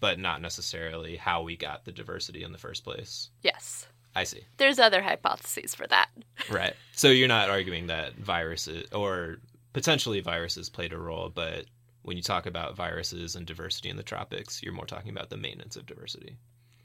but 0.00 0.18
not 0.18 0.42
necessarily 0.42 1.16
how 1.16 1.42
we 1.42 1.56
got 1.56 1.84
the 1.84 1.92
diversity 1.92 2.42
in 2.42 2.52
the 2.52 2.58
first 2.58 2.84
place. 2.84 3.30
Yes. 3.42 3.86
I 4.16 4.24
see. 4.24 4.40
There's 4.56 4.78
other 4.78 5.02
hypotheses 5.02 5.74
for 5.74 5.86
that. 5.88 6.08
right. 6.50 6.72
So 6.92 7.10
you're 7.10 7.28
not 7.28 7.50
arguing 7.50 7.88
that 7.88 8.14
viruses 8.14 8.90
or 8.90 9.36
potentially 9.74 10.20
viruses 10.20 10.70
played 10.70 10.94
a 10.94 10.98
role, 10.98 11.28
but 11.28 11.66
when 12.00 12.16
you 12.16 12.22
talk 12.22 12.46
about 12.46 12.74
viruses 12.74 13.36
and 13.36 13.46
diversity 13.46 13.90
in 13.90 13.96
the 13.98 14.02
tropics, 14.02 14.62
you're 14.62 14.72
more 14.72 14.86
talking 14.86 15.10
about 15.10 15.28
the 15.28 15.36
maintenance 15.36 15.76
of 15.76 15.84
diversity. 15.84 16.38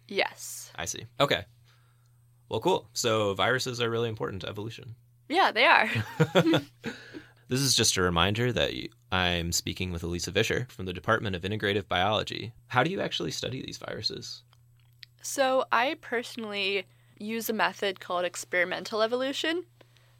Yes. 0.10 0.74
I 0.76 0.84
see. 0.84 1.06
Okay. 1.22 1.46
Well, 2.50 2.60
cool. 2.60 2.90
So 2.92 3.34
viruses 3.34 3.80
are 3.80 3.90
really 3.90 4.10
important 4.10 4.42
to 4.42 4.50
evolution. 4.50 4.96
Yeah, 5.30 5.54
they 5.54 5.66
are. 5.66 5.90
this 7.48 7.62
is 7.62 7.76
just 7.76 7.96
a 7.96 8.02
reminder 8.02 8.52
that 8.52 8.74
I'm 9.10 9.54
speaking 9.54 9.94
with 9.94 10.04
Elisa 10.04 10.34
Visher 10.34 10.70
from 10.70 10.86
the 10.86 10.92
Department 10.92 11.38
of 11.38 11.44
Integrative 11.44 11.88
Biology. 11.88 12.52
How 12.68 12.84
do 12.84 12.92
you 12.92 13.00
actually 13.00 13.32
study 13.32 13.62
these 13.62 13.78
viruses? 13.78 14.44
So, 15.22 15.64
I 15.72 15.96
personally 16.02 16.88
use 17.22 17.50
a 17.50 17.54
method 17.54 18.00
called 18.00 18.26
experimental 18.26 19.02
evolution. 19.02 19.66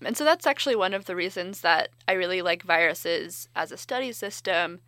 And 0.04 0.18
so 0.18 0.24
that's 0.24 0.48
actually 0.48 0.76
one 0.76 0.94
of 0.94 1.06
the 1.06 1.16
reasons 1.16 1.62
that 1.62 1.90
I 2.08 2.14
really 2.14 2.42
like 2.42 2.64
viruses 2.64 3.50
as 3.56 3.72
a 3.72 3.78
study 3.78 4.12
system 4.12 4.80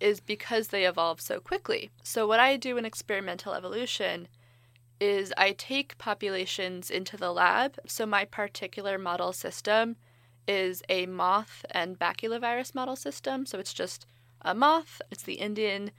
is 0.00 0.20
because 0.20 0.68
they 0.68 0.84
evolve 0.84 1.20
so 1.20 1.40
quickly. 1.40 1.90
So 2.02 2.26
what 2.26 2.40
I 2.40 2.56
do 2.56 2.76
in 2.76 2.84
experimental 2.84 3.54
evolution 3.54 4.28
is 5.00 5.32
I 5.36 5.52
take 5.52 5.98
populations 5.98 6.90
into 6.90 7.16
the 7.16 7.32
lab. 7.32 7.78
So 7.86 8.06
my 8.06 8.24
particular 8.24 8.98
model 8.98 9.32
system 9.32 9.96
is 10.46 10.82
a 10.88 11.06
moth 11.06 11.64
and 11.70 11.98
baculovirus 11.98 12.74
model 12.74 12.96
system. 12.96 13.46
So 13.46 13.58
it's 13.58 13.74
just 13.74 14.06
a 14.42 14.54
moth. 14.54 15.00
It's 15.10 15.22
the 15.22 15.34
Indian 15.34 15.90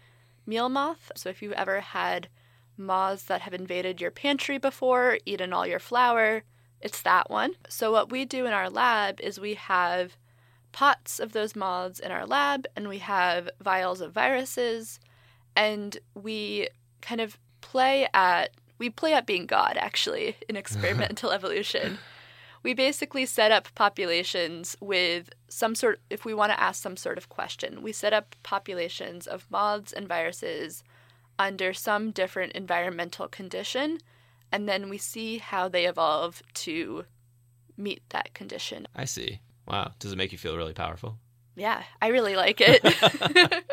meal 0.45 0.69
moth. 0.69 1.11
So 1.15 1.29
if 1.29 1.41
you've 1.41 1.53
ever 1.53 1.79
had 1.81 2.29
moths 2.77 3.23
that 3.23 3.41
have 3.41 3.53
invaded 3.53 4.01
your 4.01 4.11
pantry 4.11 4.57
before, 4.57 5.17
eaten 5.25 5.53
all 5.53 5.65
your 5.65 5.79
flour, 5.79 6.43
it's 6.81 7.01
that 7.01 7.29
one. 7.29 7.55
So 7.67 7.91
what 7.91 8.11
we 8.11 8.25
do 8.25 8.45
in 8.45 8.53
our 8.53 8.69
lab 8.69 9.19
is 9.21 9.39
we 9.39 9.55
have 9.55 10.17
pots 10.71 11.19
of 11.19 11.31
those 11.31 11.55
moths 11.55 11.99
in 11.99 12.11
our 12.11 12.25
lab 12.25 12.67
and 12.75 12.87
we 12.87 12.99
have 12.99 13.49
vials 13.61 14.01
of 14.01 14.11
viruses 14.11 14.99
and 15.55 15.97
we 16.13 16.67
kind 17.01 17.21
of 17.21 17.37
play 17.61 18.07
at 18.13 18.51
we 18.77 18.89
play 18.89 19.13
at 19.13 19.25
being 19.25 19.45
God, 19.45 19.77
actually, 19.77 20.35
in 20.49 20.55
experimental 20.63 21.31
evolution. 21.31 21.97
we 22.61 22.73
basically 22.73 23.25
set 23.25 23.51
up 23.51 23.73
populations 23.73 24.75
with 24.81 25.29
some 25.47 25.75
sort 25.75 26.01
if 26.09 26.25
we 26.25 26.33
want 26.33 26.51
to 26.51 26.59
ask 26.59 26.83
some 26.83 26.97
sort 26.97 27.17
of 27.17 27.29
question 27.29 27.81
we 27.81 27.91
set 27.91 28.11
up 28.11 28.35
populations 28.43 29.27
of 29.27 29.45
moths 29.49 29.93
and 29.93 30.07
viruses 30.07 30.83
under 31.37 31.73
some 31.73 32.11
different 32.11 32.53
environmental 32.53 33.27
condition 33.27 33.99
and 34.51 34.69
then 34.69 34.89
we 34.89 34.97
see 34.97 35.37
how 35.39 35.67
they 35.67 35.85
evolve 35.85 36.41
to 36.53 37.05
meet 37.77 38.01
that 38.09 38.33
condition 38.33 38.87
I 38.95 39.05
see. 39.05 39.41
Wow. 39.67 39.91
Does 39.99 40.13
it 40.13 40.17
make 40.17 40.31
you 40.31 40.37
feel 40.37 40.57
really 40.57 40.73
powerful? 40.73 41.17
yeah 41.57 41.83
i 42.01 42.07
really 42.07 42.35
like 42.35 42.59
it 42.59 42.81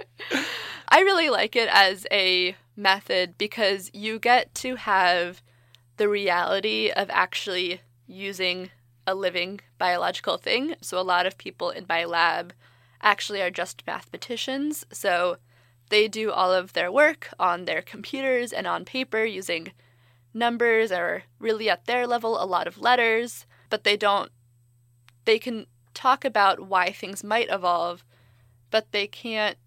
i 0.89 1.01
really 1.01 1.31
like 1.31 1.57
it 1.57 1.69
as 1.73 2.07
a 2.13 2.55
method 2.77 3.37
because 3.39 3.91
you 3.93 4.21
get 4.21 4.55
to 4.55 4.77
have 4.77 5.43
the 5.97 6.09
reality 6.09 6.91
of 6.91 7.09
actually 7.11 7.81
using 8.07 8.71
a 9.07 9.15
living 9.15 9.61
biological 9.79 10.37
thing. 10.37 10.75
So, 10.81 10.99
a 10.99 11.03
lot 11.03 11.27
of 11.27 11.39
people 11.39 11.71
in 11.71 11.87
my 11.89 12.05
lab 12.05 12.53
actually 13.01 13.43
are 13.43 13.51
just 13.51 13.87
mathematicians. 13.87 14.85
So, 14.93 15.37
they 15.93 16.09
do 16.09 16.33
all 16.33 16.53
of 16.53 16.73
their 16.73 16.91
work 16.91 17.29
on 17.39 17.67
their 17.67 17.83
computers 17.83 18.53
and 18.53 18.67
on 18.67 18.85
paper 18.85 19.25
using 19.25 19.73
numbers 20.35 20.91
or 20.91 21.25
really 21.39 21.69
at 21.69 21.85
their 21.85 22.07
level, 22.07 22.43
a 22.43 22.47
lot 22.47 22.67
of 22.67 22.79
letters, 22.81 23.47
but 23.69 23.85
they 23.85 23.97
don't, 23.97 24.33
they 25.27 25.39
can 25.39 25.67
talk 25.93 26.25
about 26.25 26.67
why 26.67 26.91
things 26.91 27.23
might 27.23 27.49
evolve, 27.51 28.05
but 28.71 28.91
they 28.93 29.07
can't 29.07 29.59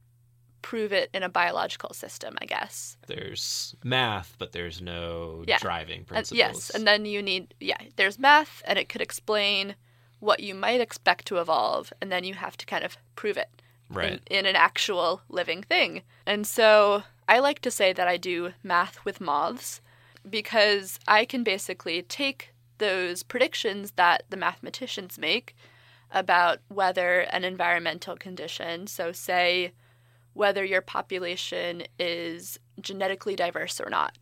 prove 0.64 0.92
it 0.92 1.12
in 1.14 1.22
a 1.22 1.30
biological 1.30 1.94
system, 1.94 2.36
I 2.42 2.46
guess. 2.48 2.98
There's 3.06 3.76
math, 3.84 4.34
but 4.40 4.52
there's 4.52 4.82
no 4.82 5.44
Yeah. 5.48 5.60
driving 5.60 6.00
And- 6.00 6.08
principles. 6.08 6.38
yes, 6.40 6.70
and 6.72 6.88
then 6.88 7.06
you 7.06 7.22
need 7.22 7.54
yeah, 7.60 7.78
there's 7.98 8.18
math 8.18 8.64
and 8.66 8.80
it 8.80 8.90
could 8.90 9.02
explain 9.02 9.76
what 10.20 10.40
you 10.40 10.56
might 10.56 10.82
expect 10.82 11.28
to 11.28 11.38
evolve 11.38 11.94
and 12.02 12.12
then 12.12 12.24
you 12.24 12.34
have 12.34 12.58
to 12.58 12.66
kind 12.66 12.84
of 12.84 12.98
prove 13.16 13.38
it 13.38 13.62
right. 13.90 14.22
in, 14.28 14.40
in 14.40 14.46
an 14.46 14.56
actual 14.56 15.22
living 15.30 15.64
thing. 15.64 16.02
And 16.26 16.46
so 16.46 17.04
I 17.28 17.40
like 17.40 17.60
to 17.62 17.72
say 17.72 17.94
that 17.94 18.08
I 18.08 18.18
do 18.18 18.54
math 18.64 19.04
with 19.06 19.22
moths 19.22 19.82
because 20.28 21.00
I 21.08 21.26
can 21.26 21.44
basically 21.44 22.02
take 22.02 22.54
those 22.78 23.24
predictions 23.24 23.92
that 23.92 24.24
the 24.30 24.38
mathematicians 24.38 25.18
make 25.18 25.56
about 26.12 26.60
whether 26.68 27.22
an 27.22 27.44
environmental 27.44 28.16
condition, 28.16 28.88
so 28.88 29.12
say 29.12 29.72
whether 30.34 30.64
your 30.64 30.82
population 30.82 31.84
is 31.98 32.60
genetically 32.82 33.36
diverse 33.36 33.80
or 33.80 33.90
not. 33.90 34.18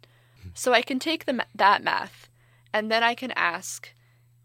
So 0.53 0.73
I 0.73 0.81
can 0.81 0.99
take 0.99 1.25
the, 1.25 1.45
that 1.55 1.83
math 1.83 2.29
and 2.73 2.91
then 2.91 3.03
I 3.03 3.15
can 3.15 3.31
ask 3.31 3.93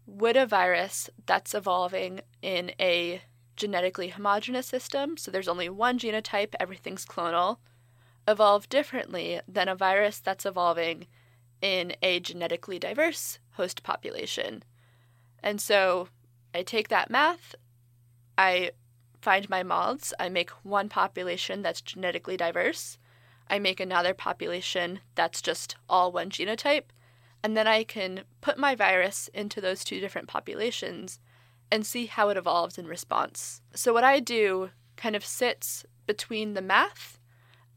would 0.05 0.35
a 0.35 0.45
virus 0.45 1.09
that's 1.25 1.53
evolving 1.53 2.21
in 2.41 2.71
a 2.79 3.21
genetically 3.59 4.07
homogeneous 4.07 4.65
system, 4.65 5.17
so 5.17 5.29
there's 5.29 5.47
only 5.47 5.69
one 5.69 5.99
genotype, 5.99 6.55
everything's 6.59 7.05
clonal, 7.05 7.57
evolve 8.27 8.69
differently 8.69 9.41
than 9.47 9.67
a 9.67 9.75
virus 9.75 10.19
that's 10.19 10.45
evolving 10.45 11.05
in 11.61 11.93
a 12.01 12.19
genetically 12.21 12.79
diverse 12.79 13.37
host 13.51 13.83
population. 13.83 14.63
And 15.43 15.61
so 15.61 16.07
I 16.55 16.63
take 16.63 16.87
that 16.87 17.11
math, 17.11 17.53
I 18.37 18.71
find 19.21 19.49
my 19.49 19.61
moths, 19.61 20.13
I 20.17 20.29
make 20.29 20.49
one 20.63 20.87
population 20.87 21.61
that's 21.61 21.81
genetically 21.81 22.37
diverse, 22.37 22.97
I 23.49 23.59
make 23.59 23.79
another 23.79 24.13
population 24.13 25.01
that's 25.15 25.41
just 25.41 25.75
all 25.89 26.11
one 26.11 26.29
genotype, 26.29 26.85
and 27.43 27.57
then 27.57 27.67
I 27.67 27.83
can 27.83 28.21
put 28.39 28.57
my 28.57 28.73
virus 28.73 29.29
into 29.33 29.59
those 29.59 29.83
two 29.83 29.99
different 29.99 30.29
populations 30.29 31.19
and 31.71 31.85
see 31.85 32.07
how 32.07 32.29
it 32.29 32.37
evolves 32.37 32.77
in 32.77 32.87
response. 32.87 33.61
So, 33.73 33.93
what 33.93 34.03
I 34.03 34.19
do 34.19 34.71
kind 34.97 35.15
of 35.15 35.25
sits 35.25 35.85
between 36.05 36.53
the 36.53 36.61
math 36.61 37.19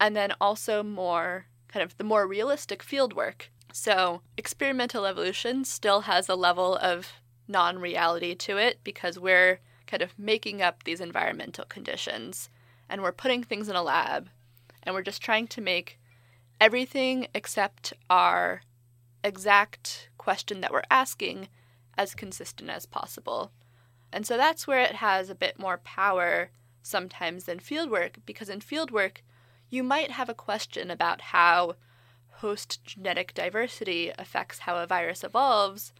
and 0.01 0.17
then 0.17 0.33
also 0.41 0.83
more 0.83 1.47
kind 1.69 1.83
of 1.83 1.97
the 1.97 2.05
more 2.05 2.27
realistic 2.27 2.83
field 2.83 3.15
work. 3.15 3.51
So, 3.73 4.23
experimental 4.37 5.07
evolution 5.07 5.65
still 5.65 6.03
has 6.03 6.29
a 6.29 6.35
level 6.35 6.77
of 6.77 7.13
non 7.49 7.79
reality 7.79 8.35
to 8.35 8.57
it 8.57 8.81
because 8.85 9.19
we're 9.19 9.61
kind 9.87 10.03
of 10.03 10.19
making 10.19 10.63
up 10.63 10.85
these 10.85 11.01
environmental 11.01 11.65
conditions 11.65 12.49
and 12.89 13.03
we're 13.03 13.13
putting 13.13 13.43
things 13.43 13.69
in 13.69 13.77
a 13.77 13.83
lab 13.83 14.29
and 14.83 14.95
we're 14.95 15.03
just 15.03 15.23
trying 15.23 15.47
to 15.49 15.61
make 15.61 15.99
everything 16.61 17.27
except 17.35 17.93
our 18.09 18.63
exact 19.25 20.09
question 20.19 20.61
that 20.61 20.73
we're 20.73 20.83
asking 20.91 21.49
as 21.97 22.15
consistent 22.15 22.71
as 22.71 22.87
possible. 22.87 23.53
And 24.13 24.27
so 24.27 24.37
that's 24.37 24.67
where 24.67 24.81
it 24.81 24.97
has 24.97 25.31
a 25.31 25.35
bit 25.35 25.59
more 25.59 25.79
power 25.79 26.51
sometimes 26.83 27.45
than 27.45 27.59
fieldwork, 27.59 28.17
because 28.27 28.49
in 28.49 28.61
fieldwork, 28.61 29.19
you 29.71 29.83
might 29.83 30.11
have 30.11 30.29
a 30.29 30.35
question 30.35 30.91
about 30.91 31.21
how 31.21 31.77
host 32.37 32.85
genetic 32.85 33.33
diversity 33.35 34.13
affects 34.19 34.61
how 34.61 34.77
a 34.77 34.87
virus 34.87 35.25
evolves, 35.25 35.93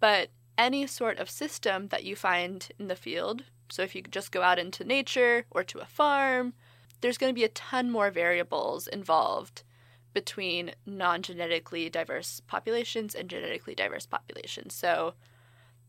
but 0.00 0.30
any 0.56 0.86
sort 0.86 1.18
of 1.18 1.28
system 1.28 1.88
that 1.88 2.04
you 2.04 2.14
find 2.14 2.68
in 2.78 2.86
the 2.88 2.96
field, 2.96 3.42
so 3.70 3.82
if 3.82 3.94
you 3.94 4.02
just 4.02 4.30
go 4.30 4.42
out 4.42 4.58
into 4.58 4.84
nature 4.84 5.46
or 5.50 5.64
to 5.64 5.80
a 5.80 5.86
farm, 5.86 6.54
there's 7.00 7.18
going 7.18 7.30
to 7.30 7.38
be 7.38 7.44
a 7.44 7.48
ton 7.48 7.90
more 7.90 8.10
variables 8.10 8.86
involved 8.86 9.62
between 10.12 10.72
non 10.86 11.22
genetically 11.22 11.90
diverse 11.90 12.40
populations 12.46 13.14
and 13.14 13.28
genetically 13.28 13.74
diverse 13.74 14.06
populations. 14.06 14.74
So 14.74 15.14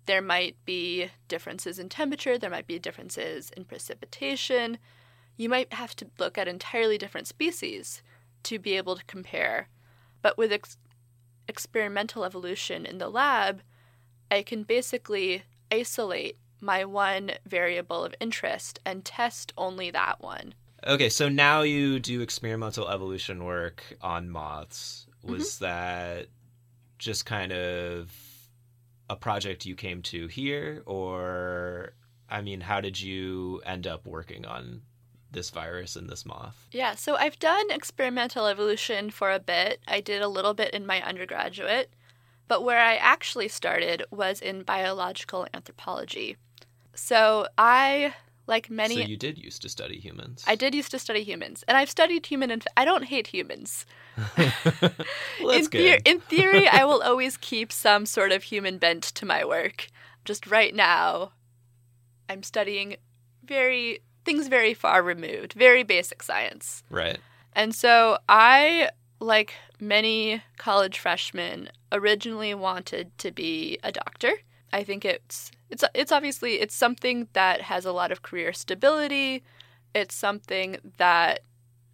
there 0.05 0.21
might 0.21 0.55
be 0.65 1.09
differences 1.27 1.79
in 1.79 1.89
temperature, 1.89 2.37
there 2.37 2.49
might 2.49 2.67
be 2.67 2.79
differences 2.79 3.49
in 3.55 3.65
precipitation. 3.65 4.77
You 5.37 5.49
might 5.49 5.73
have 5.73 5.95
to 5.97 6.07
look 6.19 6.37
at 6.37 6.47
entirely 6.47 6.97
different 6.97 7.27
species 7.27 8.01
to 8.43 8.59
be 8.59 8.77
able 8.77 8.95
to 8.95 9.03
compare. 9.05 9.67
But 10.21 10.37
with 10.37 10.51
ex- 10.51 10.77
experimental 11.47 12.23
evolution 12.23 12.85
in 12.85 12.97
the 12.99 13.09
lab, 13.09 13.61
I 14.31 14.43
can 14.43 14.63
basically 14.63 15.43
isolate 15.71 16.37
my 16.61 16.85
one 16.85 17.31
variable 17.45 18.03
of 18.03 18.15
interest 18.19 18.79
and 18.85 19.03
test 19.03 19.53
only 19.57 19.91
that 19.91 20.21
one. 20.21 20.53
Okay, 20.87 21.09
so 21.09 21.29
now 21.29 21.61
you 21.61 21.99
do 21.99 22.21
experimental 22.21 22.87
evolution 22.89 23.43
work 23.43 23.83
on 24.01 24.29
moths. 24.29 25.07
Was 25.23 25.55
Mm-hmm. 25.55 25.65
that 25.65 26.27
just 26.99 27.25
kind 27.25 27.51
of 27.51 28.11
a 29.09 29.15
project 29.15 29.65
you 29.65 29.75
came 29.75 30.01
to 30.03 30.27
here, 30.27 30.83
or 30.85 31.93
I 32.29 32.41
mean, 32.41 32.61
how 32.61 32.81
did 32.81 32.99
you 32.99 33.61
end 33.65 33.85
up 33.85 34.05
working 34.07 34.45
on 34.45 34.81
this 35.31 35.49
virus 35.49 35.95
and 35.95 36.09
this 36.09 36.25
moth? 36.25 36.67
Yeah, 36.71 36.95
so 36.95 37.15
I've 37.15 37.37
done 37.39 37.69
experimental 37.69 38.47
evolution 38.47 39.11
for 39.11 39.31
a 39.31 39.39
bit. 39.39 39.81
I 39.87 39.99
did 40.01 40.21
a 40.21 40.27
little 40.27 40.53
bit 40.53 40.73
in 40.73 40.85
my 40.85 41.01
undergraduate, 41.03 41.93
but 42.47 42.63
where 42.63 42.79
I 42.79 42.95
actually 42.95 43.49
started 43.49 44.03
was 44.09 44.41
in 44.41 44.63
biological 44.63 45.47
anthropology. 45.53 46.37
So 46.93 47.47
I, 47.57 48.15
like 48.47 48.69
many, 48.69 48.95
so 48.95 49.01
you 49.01 49.17
did 49.17 49.37
used 49.37 49.61
to 49.63 49.69
study 49.69 49.99
humans. 49.99 50.43
I 50.47 50.55
did 50.55 50.75
used 50.75 50.91
to 50.91 50.99
study 50.99 51.23
humans, 51.23 51.63
and 51.67 51.77
I've 51.77 51.89
studied 51.89 52.25
human. 52.25 52.51
Inf- 52.51 52.67
I 52.77 52.85
don't 52.85 53.05
hate 53.05 53.27
humans. 53.27 53.85
well, 54.37 54.47
that's 54.77 55.65
in, 55.65 55.67
good. 55.67 56.01
in 56.05 56.19
theory, 56.21 56.67
I 56.67 56.85
will 56.85 57.01
always 57.05 57.37
keep 57.37 57.71
some 57.71 58.05
sort 58.05 58.31
of 58.31 58.43
human 58.43 58.77
bent 58.77 59.03
to 59.03 59.25
my 59.25 59.43
work. 59.43 59.87
Just 60.23 60.47
right 60.47 60.73
now, 60.73 61.31
I'm 62.29 62.43
studying 62.43 62.97
very 63.43 63.99
things 64.25 64.47
very 64.47 64.73
far 64.73 65.03
removed, 65.03 65.53
very 65.53 65.83
basic 65.83 66.23
science. 66.23 66.83
right. 66.89 67.19
And 67.53 67.73
so 67.73 68.17
I, 68.27 68.89
like 69.21 69.53
many 69.79 70.41
college 70.57 70.99
freshmen, 70.99 71.69
originally 71.91 72.53
wanted 72.53 73.17
to 73.19 73.31
be 73.31 73.79
a 73.81 73.91
doctor. 73.91 74.33
I 74.73 74.83
think 74.83 75.05
it's 75.05 75.51
it's 75.69 75.83
it's 75.93 76.11
obviously 76.11 76.55
it's 76.55 76.75
something 76.75 77.27
that 77.33 77.61
has 77.61 77.85
a 77.85 77.91
lot 77.91 78.11
of 78.11 78.21
career 78.21 78.53
stability. 78.53 79.43
It's 79.93 80.15
something 80.15 80.77
that 80.97 81.41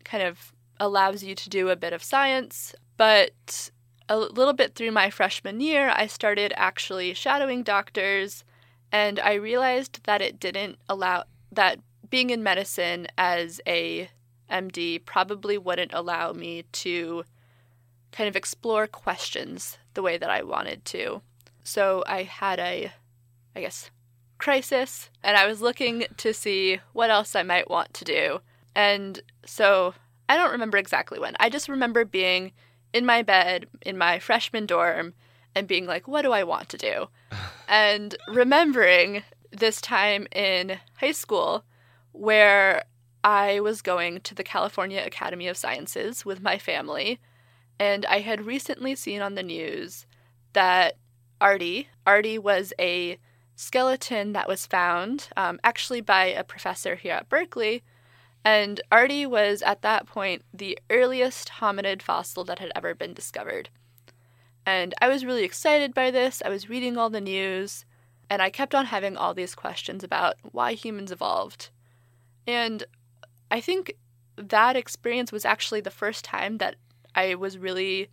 kind 0.03 0.23
of 0.23 0.51
allows 0.79 1.23
you 1.23 1.36
to 1.36 1.49
do 1.49 1.69
a 1.69 1.75
bit 1.75 1.93
of 1.93 2.03
science, 2.03 2.73
but 2.97 3.71
a 4.10 4.17
little 4.17 4.53
bit 4.53 4.75
through 4.75 4.91
my 4.91 5.10
freshman 5.10 5.62
year, 5.62 5.91
I 5.95 6.07
started 6.07 6.53
actually 6.57 7.13
shadowing 7.13 7.63
doctors 7.63 8.43
and 8.91 9.19
I 9.19 9.36
realized 9.36 10.03
that 10.03 10.21
it 10.21 10.39
didn't 10.39 10.77
allow 10.89 11.23
that 11.51 11.79
being 12.10 12.29
in 12.29 12.43
medicine 12.43 13.07
as 13.17 13.62
a 13.65 14.10
MD 14.49 15.03
probably 15.05 15.57
wouldn't 15.57 15.93
allow 15.93 16.34
me 16.34 16.65
to 16.73 17.23
kind 18.12 18.27
of 18.27 18.36
explore 18.36 18.86
questions 18.86 19.77
the 19.93 20.01
way 20.01 20.17
that 20.17 20.29
I 20.29 20.43
wanted 20.43 20.84
to. 20.86 21.21
So 21.63 22.04
I 22.08 22.24
had 22.24 22.60
a, 22.60 22.91
I 23.56 23.62
guess, 23.62 23.91
crisis, 24.38 25.10
and 25.24 25.38
I 25.38 25.45
was 25.45 25.62
looking 25.62 26.06
to 26.17 26.34
see 26.34 26.80
what 26.93 27.10
else 27.10 27.36
I 27.36 27.43
might 27.43 27.69
want 27.69 27.93
to 27.95 28.06
do. 28.06 28.41
And 28.76 29.21
so 29.45 29.93
I 30.28 30.38
don't 30.38 30.52
remember 30.52 30.78
exactly 30.78 31.19
when. 31.19 31.36
I 31.39 31.50
just 31.50 31.69
remember 31.69 32.06
being 32.06 32.52
in 32.93 33.06
my 33.06 33.21
bed 33.21 33.67
in 33.84 33.97
my 33.97 34.19
freshman 34.19 34.65
dorm 34.65 35.13
and 35.56 35.67
being 35.67 35.86
like, 35.86 36.08
what 36.08 36.24
do 36.24 36.32
I 36.32 36.43
want 36.43 36.69
to 36.69 36.78
do? 36.78 37.08
and 37.67 38.15
remembering 38.28 39.24
this 39.52 39.82
time 39.82 40.28
in 40.32 40.80
high 40.95 41.12
school 41.12 41.63
where 42.13 42.84
I 43.24 43.60
was 43.60 43.82
going 43.82 44.21
to 44.21 44.34
the 44.34 44.43
California 44.43 45.04
Academy 45.06 45.47
of 45.47 45.58
Sciences 45.58 46.26
with 46.26 46.41
my 46.41 46.58
family, 46.58 47.19
and 47.80 48.06
I 48.06 48.19
had 48.19 48.45
recently 48.45 48.95
seen 48.95 49.21
on 49.21 49.36
the 49.36 49.43
news 49.43 50.06
that 50.54 50.97
Ardi, 51.41 51.89
Ardi 52.06 52.38
was 52.38 52.71
a 52.80 53.17
skeleton 53.56 54.34
that 54.34 54.47
was 54.47 54.65
found 54.65 55.27
um, 55.36 55.60
actually 55.63 55.99
by 55.99 56.25
a 56.25 56.43
professor 56.43 56.95
here 56.95 57.13
at 57.13 57.30
Berkeley. 57.30 57.84
And 58.45 58.80
Ardi 58.91 59.25
was 59.25 59.62
at 59.62 59.82
that 59.82 60.06
point 60.06 60.43
the 60.54 60.77
earliest 60.89 61.49
hominid 61.60 62.01
fossil 62.01 62.43
that 62.45 62.60
had 62.60 62.71
ever 62.75 62.95
been 62.95 63.13
discovered. 63.13 63.69
And 64.65 64.93
I 65.01 65.10
was 65.10 65.25
really 65.25 65.43
excited 65.43 65.93
by 65.93 66.12
this. 66.12 66.41
I 66.45 66.49
was 66.49 66.69
reading 66.69 66.97
all 66.97 67.10
the 67.10 67.21
news, 67.21 67.86
and 68.30 68.41
I 68.41 68.51
kept 68.51 68.75
on 68.75 68.86
having 68.86 69.17
all 69.17 69.34
these 69.34 69.56
questions 69.56 70.04
about 70.04 70.36
why 70.43 70.73
humans 70.73 71.12
evolved. 71.12 71.69
And 72.45 72.84
I 73.49 73.60
think 73.60 73.95
that 74.38 74.75
experience 74.75 75.32
was 75.32 75.45
actually 75.45 75.82
the 75.82 75.89
first 75.89 76.23
time 76.23 76.58
that 76.60 76.75
I 77.15 77.36
was 77.36 77.58
really 77.58 78.10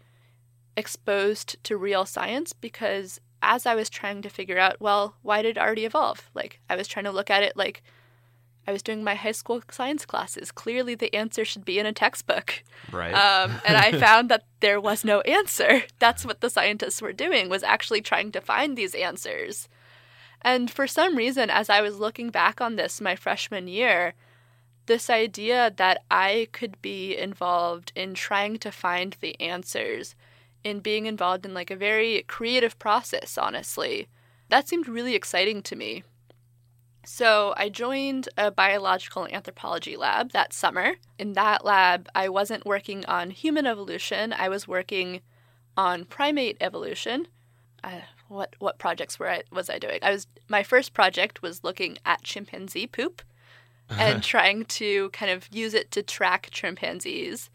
exposed 0.77 1.57
to 1.65 1.77
real 1.77 2.07
science 2.07 2.53
because 2.53 3.21
as 3.43 3.67
I 3.67 3.75
was 3.75 3.89
trying 3.89 4.23
to 4.23 4.29
figure 4.29 4.59
out, 4.59 4.81
well, 4.81 5.15
why 5.23 5.43
did 5.43 5.59
Ardi 5.59 5.85
evolve? 5.85 6.31
Like, 6.35 6.61
I 6.69 6.77
was 6.77 6.89
trying 6.89 7.05
to 7.05 7.13
look 7.13 7.31
at 7.31 7.43
it 7.43 7.57
like 7.57 7.83
I 8.67 8.73
was 8.73 8.83
doing 8.83 9.03
my 9.03 9.15
high 9.15 9.33
school 9.33 9.63
science 9.71 10.05
classes. 10.05 10.51
Clearly, 10.51 10.95
the 10.95 11.15
answer 11.15 11.45
should 11.45 11.65
be 11.65 11.79
in 11.79 11.87
a 11.87 11.93
textbook. 11.93 12.63
Right. 12.93 13.15
Um, 13.15 13.53
and 13.67 13.77
I 13.77 13.93
found 13.99 14.29
that 14.29 14.45
there 14.61 14.81
was 14.81 15.05
no 15.05 15.21
answer. 15.23 15.85
That's 15.99 16.25
what 16.27 16.41
the 16.41 16.51
scientists 16.51 17.01
were 17.01 17.13
doing, 17.13 17.49
was 17.49 17.63
actually 17.63 18.03
trying 18.03 18.33
to 18.33 18.41
find 18.41 18.77
these 18.77 18.95
answers. 18.95 19.69
And 20.43 20.71
for 20.71 20.87
some 20.87 21.17
reason, 21.17 21.49
as 21.51 21.71
I 21.71 21.81
was 21.81 21.99
looking 21.99 22.31
back 22.31 22.61
on 22.61 22.77
this 22.77 23.01
my 23.01 23.17
freshman 23.17 23.69
year, 23.69 24.15
this 24.85 25.09
idea 25.09 25.73
that 25.77 26.03
I 26.11 26.49
could 26.53 26.81
be 26.83 27.17
involved 27.17 27.93
in 27.95 28.15
trying 28.15 28.59
to 28.59 28.71
find 28.71 29.17
the 29.21 29.39
answers 29.41 30.15
in 30.65 30.81
being 30.81 31.07
involved 31.07 31.45
in 31.45 31.55
like 31.55 31.71
a 31.71 31.77
very 31.77 32.23
creative 32.23 32.79
process, 32.79 33.39
honestly. 33.39 34.09
That 34.49 34.69
seemed 34.69 34.89
really 34.89 35.15
exciting 35.15 35.63
to 35.63 35.77
me. 35.77 36.05
So 37.05 37.55
I 37.57 37.69
joined 37.69 38.29
a 38.37 38.51
biological 38.51 39.27
anthropology 39.27 39.97
lab 39.97 40.33
that 40.33 40.53
summer. 40.53 40.95
In 41.19 41.33
that 41.35 41.65
lab, 41.65 42.09
I 42.15 42.29
wasn't 42.29 42.67
working 42.67 43.05
on 43.07 43.31
human 43.31 43.67
evolution, 43.67 44.33
I 44.33 44.49
was 44.49 44.69
working 44.69 45.23
on 45.77 46.05
primate 46.05 46.59
evolution. 46.61 47.29
Uh, 47.83 48.01
what 48.27 48.57
what 48.59 48.79
projects 48.79 49.19
were 49.19 49.31
I 49.31 49.43
was 49.51 49.71
I 49.71 49.79
doing? 49.79 50.01
I 50.03 50.11
was 50.11 50.27
my 50.49 50.63
first 50.63 50.93
project 50.93 51.41
was 51.41 51.65
looking 51.65 51.97
at 52.05 52.23
chimpanzee 52.23 52.87
poop 52.87 53.23
and 53.89 54.23
trying 54.35 54.65
to 54.67 55.09
kind 55.11 55.31
of 55.31 55.49
use 55.51 55.75
it 55.75 55.91
to 55.93 56.03
track 56.03 56.49
chimpanzees 56.51 57.49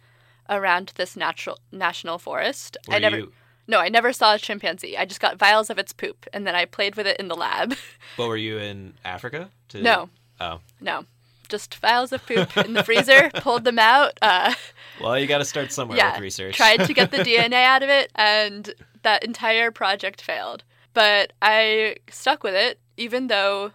around 0.49 0.91
this 0.95 1.15
natural 1.15 1.59
national 1.71 2.17
forest. 2.19 2.77
Were 2.87 2.95
I 2.95 2.99
never 2.99 3.17
you, 3.17 3.31
No, 3.67 3.79
I 3.79 3.89
never 3.89 4.11
saw 4.13 4.35
a 4.35 4.39
chimpanzee. 4.39 4.97
I 4.97 5.05
just 5.05 5.21
got 5.21 5.37
vials 5.37 5.69
of 5.69 5.77
its 5.77 5.93
poop 5.93 6.25
and 6.33 6.45
then 6.45 6.55
I 6.55 6.65
played 6.65 6.95
with 6.95 7.07
it 7.07 7.19
in 7.19 7.27
the 7.27 7.35
lab. 7.35 7.75
but 8.17 8.27
were 8.27 8.37
you 8.37 8.57
in 8.57 8.93
Africa? 9.05 9.49
To, 9.69 9.81
no. 9.81 10.09
Oh. 10.39 10.59
No. 10.81 11.05
Just 11.49 11.75
vials 11.75 12.11
of 12.11 12.25
poop 12.25 12.55
in 12.57 12.73
the 12.73 12.83
freezer, 12.83 13.29
pulled 13.35 13.63
them 13.63 13.77
out, 13.77 14.17
uh, 14.21 14.53
Well, 15.01 15.19
you 15.19 15.27
got 15.27 15.37
to 15.39 15.45
start 15.45 15.71
somewhere 15.71 15.97
Yeah, 15.97 16.13
with 16.13 16.21
research. 16.21 16.55
tried 16.55 16.77
to 16.85 16.93
get 16.93 17.11
the 17.11 17.17
DNA 17.19 17.63
out 17.65 17.83
of 17.83 17.89
it, 17.89 18.11
and 18.15 18.73
that 19.03 19.23
entire 19.23 19.69
project 19.69 20.21
failed. 20.21 20.63
But 20.93 21.33
I 21.41 21.97
stuck 22.09 22.43
with 22.43 22.55
it, 22.55 22.79
even 22.97 23.27
though 23.27 23.71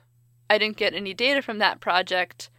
I 0.51 0.59
didn't 0.59 0.77
get 0.77 0.95
any 0.95 1.15
data 1.15 1.41
from 1.43 1.59
that 1.59 1.81
project. 1.81 2.51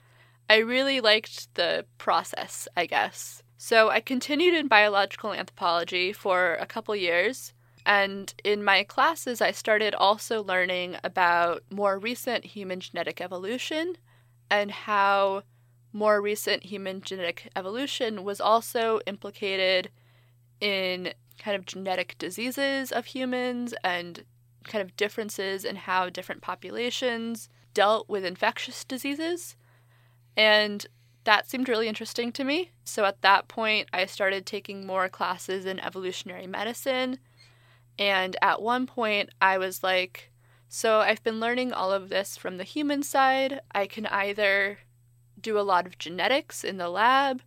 I 0.50 0.58
really 0.58 1.02
liked 1.02 1.54
the 1.56 1.86
process, 1.98 2.68
I 2.78 2.86
guess. 2.86 3.42
So 3.62 3.90
I 3.90 4.00
continued 4.00 4.54
in 4.54 4.70
biological 4.70 5.34
anthropology 5.34 6.14
for 6.14 6.56
a 6.62 6.66
couple 6.66 6.96
years. 6.96 7.54
And 7.86 8.34
in 8.46 8.64
my 8.64 8.84
classes, 8.84 9.42
I 9.42 9.52
started 9.52 9.94
also 9.94 10.42
learning 10.42 10.96
about 11.04 11.64
more 11.70 12.00
recent 12.00 12.46
human 12.46 12.80
genetic 12.80 13.20
evolution 13.20 13.98
and 14.50 14.72
how 14.72 15.44
more 15.92 16.22
recent 16.22 16.64
human 16.64 17.02
genetic 17.02 17.50
evolution 17.54 18.24
was 18.24 18.40
also 18.40 19.02
implicated 19.06 19.90
in 20.62 21.14
kind 21.38 21.58
of 21.58 21.66
genetic 21.66 22.16
diseases 22.18 22.94
of 22.94 23.08
humans 23.08 23.74
and 23.84 24.24
kind 24.64 24.82
of 24.82 24.96
differences 24.96 25.66
in 25.66 25.76
how 25.76 26.10
different 26.10 26.42
populations 26.42 27.50
dealt 27.74 28.08
with 28.08 28.24
infectious 28.24 28.86
diseases. 28.86 29.58
And 30.38 30.88
that 31.30 31.48
seemed 31.48 31.70
really 31.70 31.88
interesting 31.88 32.32
to 32.32 32.44
me. 32.44 32.72
So 32.84 33.06
at 33.06 33.22
that 33.22 33.48
point, 33.48 33.88
I 33.94 34.08
started 34.08 34.48
taking 34.48 34.88
more 34.88 35.08
classes 35.08 35.64
in 35.64 35.80
evolutionary 35.80 36.48
medicine. 36.48 37.20
And 38.00 38.36
at 38.42 38.64
one 38.64 38.88
point, 38.88 39.30
I 39.40 39.60
was 39.60 39.84
like, 39.84 40.32
so 40.70 41.02
I've 41.02 41.22
been 41.22 41.40
learning 41.40 41.72
all 41.72 41.92
of 41.92 42.10
this 42.10 42.36
from 42.36 42.58
the 42.58 42.64
human 42.64 43.04
side. 43.04 43.62
I 43.72 43.86
can 43.86 44.08
either 44.08 44.80
do 45.40 45.60
a 45.60 45.62
lot 45.62 45.86
of 45.86 46.00
genetics 46.00 46.64
in 46.64 46.78
the 46.78 46.90
lab, 46.90 47.44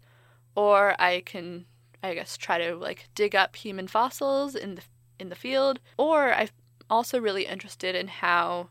or 0.54 0.94
I 1.00 1.20
can, 1.26 1.64
I 2.04 2.14
guess, 2.14 2.36
try 2.36 2.58
to 2.58 2.76
like 2.76 3.08
dig 3.16 3.34
up 3.34 3.56
human 3.56 3.88
fossils 3.88 4.54
in 4.54 4.76
the 4.76 4.82
in 5.18 5.28
the 5.28 5.34
field. 5.34 5.80
Or 5.98 6.32
I'm 6.32 6.50
also 6.88 7.18
really 7.18 7.46
interested 7.46 7.96
in 7.96 8.06
how 8.06 8.68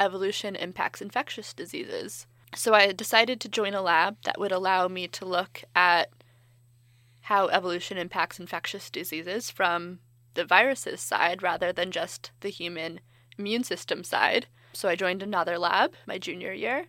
evolution 0.00 0.56
impacts 0.56 1.00
infectious 1.00 1.54
diseases. 1.54 2.26
So 2.56 2.72
I 2.72 2.92
decided 2.92 3.40
to 3.40 3.48
join 3.48 3.74
a 3.74 3.82
lab 3.82 4.16
that 4.24 4.38
would 4.38 4.52
allow 4.52 4.88
me 4.88 5.08
to 5.08 5.24
look 5.24 5.64
at 5.74 6.10
how 7.22 7.48
evolution 7.48 7.98
impacts 7.98 8.38
infectious 8.38 8.90
diseases 8.90 9.50
from 9.50 9.98
the 10.34 10.44
viruses 10.44 11.00
side 11.00 11.42
rather 11.42 11.72
than 11.72 11.90
just 11.90 12.30
the 12.40 12.50
human 12.50 13.00
immune 13.38 13.64
system 13.64 14.04
side. 14.04 14.46
So 14.72 14.88
I 14.88 14.96
joined 14.96 15.22
another 15.22 15.58
lab 15.58 15.94
my 16.06 16.18
junior 16.18 16.52
year. 16.52 16.86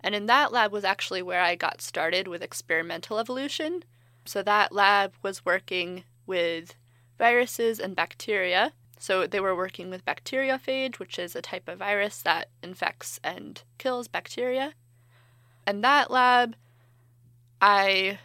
And 0.00 0.14
in 0.14 0.26
that 0.26 0.52
lab 0.52 0.72
was 0.72 0.84
actually 0.84 1.22
where 1.22 1.40
I 1.40 1.54
got 1.54 1.80
started 1.80 2.28
with 2.28 2.42
experimental 2.42 3.18
evolution. 3.18 3.84
So 4.24 4.42
that 4.42 4.72
lab 4.72 5.14
was 5.22 5.44
working 5.44 6.04
with 6.26 6.74
viruses 7.18 7.78
and 7.78 7.96
bacteria. 7.96 8.72
So 8.98 9.26
they 9.26 9.40
were 9.40 9.56
working 9.56 9.90
with 9.90 10.04
bacteriophage, 10.04 10.98
which 10.98 11.18
is 11.18 11.36
a 11.36 11.42
type 11.42 11.68
of 11.68 11.78
virus 11.78 12.22
that 12.22 12.48
infects 12.62 13.20
and 13.22 13.62
kills 13.78 14.08
bacteria. 14.08 14.74
And 15.66 15.82
that 15.82 16.10
lab, 16.10 16.54
I 17.60 18.18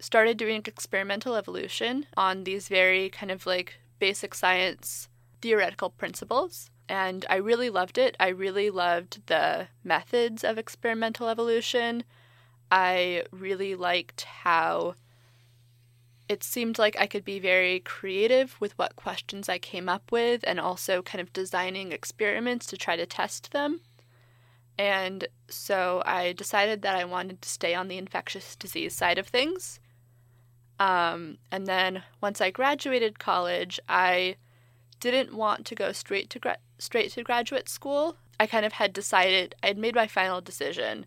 started 0.00 0.36
doing 0.36 0.62
experimental 0.64 1.36
evolution 1.36 2.06
on 2.16 2.44
these 2.44 2.68
very 2.68 3.08
kind 3.10 3.30
of 3.30 3.46
like 3.46 3.78
basic 3.98 4.34
science 4.34 5.08
theoretical 5.40 5.90
principles. 5.90 6.70
And 6.88 7.26
I 7.28 7.36
really 7.36 7.70
loved 7.70 7.98
it. 7.98 8.16
I 8.18 8.28
really 8.28 8.70
loved 8.70 9.26
the 9.26 9.68
methods 9.84 10.42
of 10.42 10.58
experimental 10.58 11.28
evolution. 11.28 12.04
I 12.70 13.24
really 13.30 13.74
liked 13.74 14.22
how 14.22 14.94
it 16.28 16.42
seemed 16.42 16.78
like 16.78 16.96
I 16.98 17.06
could 17.06 17.24
be 17.24 17.38
very 17.38 17.80
creative 17.80 18.56
with 18.60 18.76
what 18.78 18.96
questions 18.96 19.48
I 19.48 19.58
came 19.58 19.88
up 19.88 20.12
with 20.12 20.44
and 20.46 20.60
also 20.60 21.02
kind 21.02 21.20
of 21.20 21.32
designing 21.32 21.92
experiments 21.92 22.66
to 22.66 22.76
try 22.76 22.96
to 22.96 23.06
test 23.06 23.52
them. 23.52 23.80
And 24.78 25.26
so 25.48 26.02
I 26.06 26.32
decided 26.32 26.82
that 26.82 26.94
I 26.94 27.04
wanted 27.04 27.42
to 27.42 27.48
stay 27.48 27.74
on 27.74 27.88
the 27.88 27.98
infectious 27.98 28.54
disease 28.54 28.94
side 28.94 29.18
of 29.18 29.26
things. 29.26 29.80
Um, 30.78 31.38
and 31.50 31.66
then 31.66 32.04
once 32.20 32.40
I 32.40 32.50
graduated 32.50 33.18
college, 33.18 33.80
I 33.88 34.36
didn't 35.00 35.34
want 35.34 35.66
to 35.66 35.74
go 35.74 35.90
straight 35.90 36.30
to 36.30 36.38
gra- 36.38 36.58
straight 36.78 37.10
to 37.12 37.24
graduate 37.24 37.68
school. 37.68 38.16
I 38.38 38.46
kind 38.46 38.64
of 38.64 38.74
had 38.74 38.92
decided 38.92 39.56
I 39.62 39.68
had 39.68 39.78
made 39.78 39.96
my 39.96 40.06
final 40.06 40.40
decision 40.40 41.06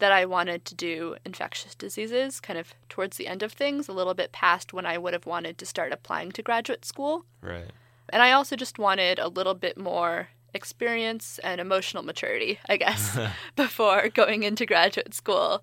that 0.00 0.10
I 0.10 0.24
wanted 0.24 0.64
to 0.64 0.74
do 0.74 1.14
infectious 1.24 1.74
diseases 1.74 2.40
kind 2.40 2.58
of 2.58 2.74
towards 2.88 3.16
the 3.16 3.28
end 3.28 3.42
of 3.42 3.52
things, 3.52 3.86
a 3.86 3.92
little 3.92 4.14
bit 4.14 4.32
past 4.32 4.72
when 4.72 4.86
I 4.86 4.98
would 4.98 5.12
have 5.12 5.26
wanted 5.26 5.58
to 5.58 5.66
start 5.66 5.92
applying 5.92 6.32
to 6.32 6.42
graduate 6.42 6.84
school. 6.84 7.26
Right. 7.40 7.70
And 8.08 8.22
I 8.22 8.32
also 8.32 8.56
just 8.56 8.78
wanted 8.78 9.20
a 9.20 9.28
little 9.28 9.54
bit 9.54 9.78
more 9.78 10.30
experience 10.54 11.38
and 11.42 11.60
emotional 11.60 12.02
maturity, 12.02 12.58
I 12.68 12.76
guess, 12.76 13.18
before 13.56 14.08
going 14.08 14.42
into 14.42 14.66
graduate 14.66 15.14
school. 15.14 15.62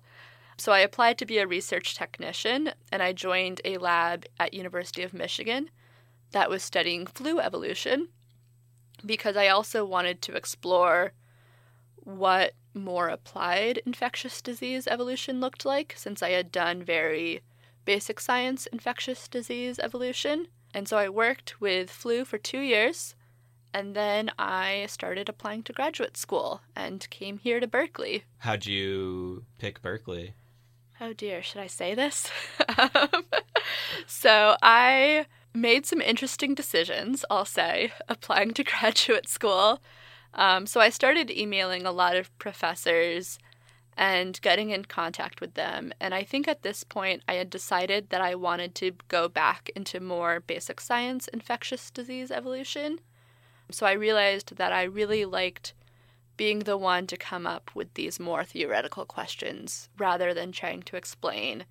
So 0.56 0.72
I 0.72 0.80
applied 0.80 1.18
to 1.18 1.26
be 1.26 1.38
a 1.38 1.46
research 1.46 1.94
technician 1.94 2.72
and 2.90 3.02
I 3.02 3.12
joined 3.12 3.60
a 3.64 3.78
lab 3.78 4.26
at 4.40 4.54
University 4.54 5.02
of 5.02 5.14
Michigan 5.14 5.70
that 6.32 6.50
was 6.50 6.62
studying 6.62 7.06
flu 7.06 7.38
evolution 7.38 8.08
because 9.06 9.36
I 9.36 9.48
also 9.48 9.84
wanted 9.84 10.20
to 10.22 10.34
explore 10.34 11.12
what 11.96 12.54
more 12.74 13.08
applied 13.08 13.80
infectious 13.86 14.42
disease 14.42 14.86
evolution 14.86 15.40
looked 15.40 15.64
like 15.64 15.94
since 15.96 16.22
I 16.22 16.30
had 16.30 16.50
done 16.50 16.82
very 16.82 17.42
basic 17.84 18.20
science 18.20 18.66
infectious 18.66 19.28
disease 19.28 19.78
evolution. 19.78 20.48
And 20.74 20.88
so 20.88 20.98
I 20.98 21.08
worked 21.08 21.60
with 21.60 21.90
flu 21.90 22.24
for 22.24 22.36
two 22.36 22.60
years. 22.60 23.14
And 23.72 23.94
then 23.94 24.30
I 24.38 24.86
started 24.88 25.28
applying 25.28 25.62
to 25.64 25.72
graduate 25.72 26.16
school 26.16 26.62
and 26.74 27.08
came 27.10 27.38
here 27.38 27.60
to 27.60 27.66
Berkeley. 27.66 28.24
How'd 28.38 28.66
you 28.66 29.44
pick 29.58 29.82
Berkeley? 29.82 30.34
Oh 31.00 31.12
dear, 31.12 31.42
should 31.42 31.60
I 31.60 31.68
say 31.68 31.94
this? 31.94 32.30
um, 32.78 33.24
so 34.06 34.56
I 34.62 35.26
made 35.54 35.86
some 35.86 36.00
interesting 36.00 36.54
decisions, 36.54 37.24
I'll 37.30 37.44
say, 37.44 37.92
applying 38.08 38.54
to 38.54 38.64
graduate 38.80 39.28
school. 39.28 39.80
Um, 40.34 40.66
so 40.66 40.80
I 40.80 40.90
started 40.90 41.30
emailing 41.30 41.86
a 41.86 41.92
lot 41.92 42.16
of 42.16 42.36
professors 42.38 43.38
and 43.96 44.40
getting 44.42 44.70
in 44.70 44.84
contact 44.84 45.40
with 45.40 45.54
them. 45.54 45.92
And 46.00 46.14
I 46.14 46.22
think 46.22 46.46
at 46.46 46.62
this 46.62 46.84
point, 46.84 47.22
I 47.26 47.34
had 47.34 47.50
decided 47.50 48.10
that 48.10 48.20
I 48.20 48.36
wanted 48.36 48.74
to 48.76 48.92
go 49.08 49.28
back 49.28 49.70
into 49.74 49.98
more 49.98 50.40
basic 50.40 50.80
science 50.80 51.26
infectious 51.28 51.90
disease 51.90 52.30
evolution. 52.30 53.00
So 53.70 53.86
I 53.86 53.92
realized 53.92 54.56
that 54.56 54.72
I 54.72 54.82
really 54.84 55.24
liked 55.24 55.74
being 56.36 56.60
the 56.60 56.76
one 56.76 57.06
to 57.08 57.16
come 57.16 57.46
up 57.46 57.70
with 57.74 57.92
these 57.94 58.20
more 58.20 58.44
theoretical 58.44 59.04
questions 59.04 59.88
rather 59.98 60.32
than 60.32 60.52
trying 60.52 60.82
to 60.84 60.96
explain 60.96 61.64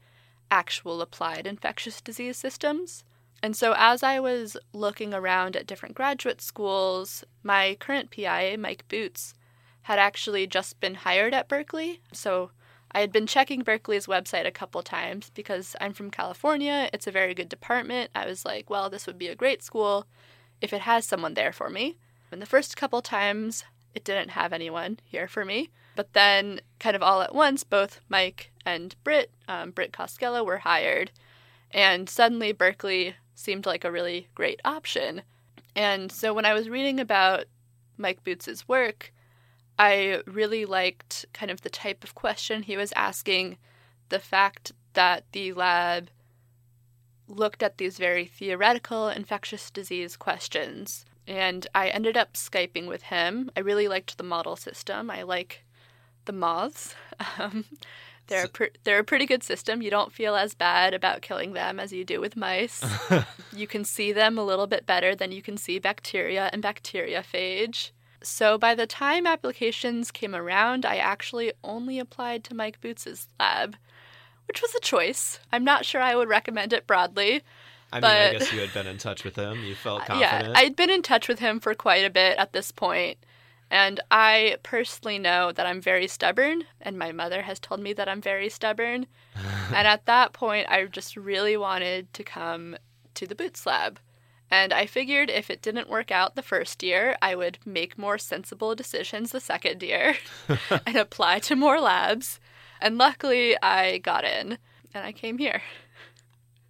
actual 0.51 1.01
applied 1.01 1.47
infectious 1.47 2.01
disease 2.01 2.38
systems. 2.38 3.03
And 3.41 3.55
so, 3.55 3.73
as 3.77 4.03
I 4.03 4.19
was 4.19 4.57
looking 4.73 5.13
around 5.13 5.55
at 5.55 5.67
different 5.67 5.95
graduate 5.95 6.41
schools, 6.41 7.23
my 7.43 7.77
current 7.79 8.12
PI, 8.12 8.55
Mike 8.57 8.88
Boots, 8.88 9.33
had 9.83 9.99
actually 9.99 10.47
just 10.47 10.79
been 10.79 10.95
hired 10.95 11.33
at 11.33 11.47
Berkeley. 11.47 12.01
So 12.12 12.51
I 12.91 12.99
had 12.99 13.12
been 13.12 13.27
checking 13.27 13.62
Berkeley's 13.62 14.07
website 14.07 14.45
a 14.45 14.51
couple 14.51 14.81
times 14.81 15.29
because 15.33 15.75
I'm 15.79 15.93
from 15.93 16.12
California. 16.12 16.89
It's 16.91 17.07
a 17.07 17.12
very 17.12 17.33
good 17.33 17.47
department. 17.47 18.10
I 18.15 18.25
was 18.25 18.43
like, 18.43 18.69
well, 18.69 18.89
this 18.89 19.05
would 19.07 19.17
be 19.17 19.27
a 19.27 19.36
great 19.36 19.63
school 19.63 20.05
if 20.61 20.73
it 20.73 20.81
has 20.81 21.05
someone 21.05 21.33
there 21.33 21.51
for 21.51 21.69
me. 21.69 21.97
And 22.31 22.41
the 22.41 22.45
first 22.45 22.77
couple 22.77 23.01
times, 23.01 23.63
it 23.93 24.03
didn't 24.03 24.31
have 24.31 24.53
anyone 24.53 24.99
here 25.03 25.27
for 25.27 25.45
me. 25.45 25.69
But 25.95 26.13
then, 26.13 26.61
kind 26.79 26.95
of 26.95 27.01
all 27.01 27.21
at 27.21 27.33
once, 27.33 27.63
both 27.63 28.01
Mike 28.07 28.51
and 28.65 28.95
Britt, 29.03 29.31
um, 29.47 29.71
Britt 29.71 29.91
Koskella, 29.91 30.45
were 30.45 30.59
hired. 30.59 31.11
And 31.71 32.09
suddenly, 32.09 32.51
Berkeley 32.51 33.15
seemed 33.33 33.65
like 33.65 33.83
a 33.83 33.91
really 33.91 34.27
great 34.35 34.61
option. 34.63 35.23
And 35.75 36.11
so, 36.11 36.33
when 36.33 36.45
I 36.45 36.53
was 36.53 36.69
reading 36.69 36.99
about 36.99 37.45
Mike 37.97 38.23
Boots's 38.23 38.67
work, 38.67 39.11
I 39.79 40.21
really 40.25 40.65
liked 40.65 41.25
kind 41.33 41.51
of 41.51 41.61
the 41.61 41.69
type 41.69 42.03
of 42.03 42.15
question 42.15 42.63
he 42.63 42.77
was 42.77 42.93
asking, 42.95 43.57
the 44.09 44.19
fact 44.19 44.71
that 44.93 45.23
the 45.31 45.53
lab 45.53 46.09
looked 47.27 47.63
at 47.63 47.77
these 47.77 47.97
very 47.97 48.25
theoretical 48.25 49.09
infectious 49.09 49.69
disease 49.69 50.15
questions. 50.15 51.05
And 51.27 51.67
I 51.75 51.89
ended 51.89 52.15
up 52.15 52.33
Skyping 52.33 52.87
with 52.87 53.03
him. 53.03 53.51
I 53.55 53.59
really 53.59 53.87
liked 53.87 54.17
the 54.17 54.23
model 54.23 54.55
system. 54.55 55.09
I 55.09 55.23
like 55.23 55.65
the 56.25 56.33
moths. 56.33 56.95
Um, 57.39 57.65
they're, 58.27 58.45
a 58.45 58.49
pr- 58.49 58.65
they're 58.83 58.99
a 58.99 59.03
pretty 59.03 59.25
good 59.25 59.41
system. 59.41 59.81
You 59.81 59.89
don't 59.89 60.13
feel 60.13 60.35
as 60.35 60.53
bad 60.53 60.93
about 60.93 61.21
killing 61.21 61.53
them 61.53 61.79
as 61.79 61.91
you 61.91 62.03
do 62.03 62.21
with 62.21 62.35
mice. 62.35 62.83
you 63.53 63.65
can 63.65 63.83
see 63.85 64.11
them 64.11 64.37
a 64.37 64.43
little 64.43 64.67
bit 64.67 64.85
better 64.85 65.15
than 65.15 65.31
you 65.31 65.41
can 65.41 65.57
see 65.57 65.79
bacteria 65.79 66.49
and 66.53 66.61
bacteriophage. 66.61 67.91
So 68.21 68.57
by 68.57 68.75
the 68.75 68.85
time 68.85 69.25
applications 69.25 70.11
came 70.11 70.35
around, 70.35 70.85
I 70.85 70.97
actually 70.97 71.53
only 71.63 71.99
applied 71.99 72.43
to 72.45 72.53
Mike 72.53 72.81
Boots's 72.81 73.29
lab, 73.39 73.77
which 74.47 74.62
was 74.62 74.73
a 74.75 74.79
choice. 74.79 75.39
I'm 75.51 75.63
not 75.63 75.86
sure 75.86 76.01
I 76.01 76.15
would 76.15 76.29
recommend 76.29 76.73
it 76.73 76.88
broadly. 76.88 77.41
I 77.91 77.99
but, 77.99 78.07
mean, 78.07 78.36
I 78.36 78.39
guess 78.39 78.53
you 78.53 78.60
had 78.60 78.73
been 78.73 78.88
in 78.88 78.97
touch 78.97 79.23
with 79.23 79.36
him. 79.36 79.63
You 79.63 79.75
felt 79.75 80.01
uh, 80.03 80.05
confident. 80.05 80.47
Yeah, 80.47 80.53
I'd 80.55 80.75
been 80.75 80.89
in 80.89 81.01
touch 81.01 81.27
with 81.27 81.39
him 81.39 81.60
for 81.60 81.73
quite 81.73 82.05
a 82.05 82.10
bit 82.10 82.38
at 82.38 82.53
this 82.53 82.71
point. 82.71 83.17
And 83.69 83.99
I 84.10 84.57
personally 84.63 85.19
know 85.19 85.51
that 85.51 85.65
I'm 85.65 85.81
very 85.81 86.07
stubborn, 86.07 86.63
and 86.81 86.97
my 86.97 87.12
mother 87.12 87.41
has 87.41 87.60
told 87.60 87.81
me 87.81 87.91
that 87.93 88.07
I'm 88.07 88.21
very 88.21 88.49
stubborn. 88.49 89.07
and 89.73 89.88
at 89.88 90.05
that 90.05 90.33
point, 90.33 90.69
I 90.69 90.86
just 90.86 91.17
really 91.17 91.57
wanted 91.57 92.13
to 92.13 92.23
come 92.23 92.77
to 93.15 93.27
the 93.27 93.36
Boots 93.36 93.65
Lab. 93.65 93.99
And 94.49 94.71
I 94.71 94.86
figured 94.86 95.29
if 95.29 95.49
it 95.49 95.62
didn't 95.62 95.89
work 95.89 96.12
out 96.12 96.36
the 96.36 96.41
first 96.41 96.81
year, 96.81 97.17
I 97.21 97.36
would 97.36 97.60
make 97.65 97.97
more 97.97 98.17
sensible 98.17 98.75
decisions 98.75 99.31
the 99.31 99.41
second 99.41 99.83
year 99.83 100.15
and 100.86 100.95
apply 100.95 101.39
to 101.39 101.55
more 101.55 101.81
labs. 101.81 102.39
And 102.81 102.97
luckily, 102.97 103.55
I 103.61 103.97
got 103.99 104.23
in 104.23 104.57
and 104.93 105.05
I 105.05 105.11
came 105.11 105.37
here. 105.37 105.61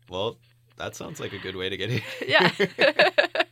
Well, 0.10 0.38
that 0.78 0.96
sounds 0.96 1.20
like 1.20 1.34
a 1.34 1.38
good 1.39 1.56
way 1.56 1.70
to 1.70 1.78
get 1.78 1.89
here. 1.89 2.02
Yeah. 2.28 2.52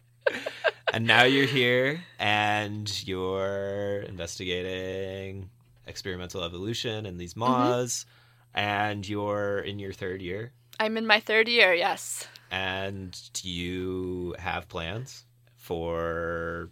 and 0.94 1.06
now 1.06 1.24
you're 1.24 1.46
here 1.48 2.02
and 2.20 3.08
you're 3.08 4.02
investigating 4.08 5.50
experimental 5.88 6.44
evolution 6.44 7.06
and 7.06 7.20
these 7.20 7.34
Mm-hmm. 7.34 7.52
moths, 7.52 8.06
and 8.54 9.08
you're 9.08 9.60
in 9.60 9.80
your 9.80 9.92
third 9.94 10.22
year. 10.22 10.52
I'm 10.80 10.98
in 10.98 11.06
my 11.06 11.20
third 11.20 11.48
year, 11.48 11.74
yes. 11.74 12.28
And 12.52 13.18
do 13.34 13.50
you 13.50 14.36
have 14.40 14.68
plans 14.70 15.26
for 15.58 16.70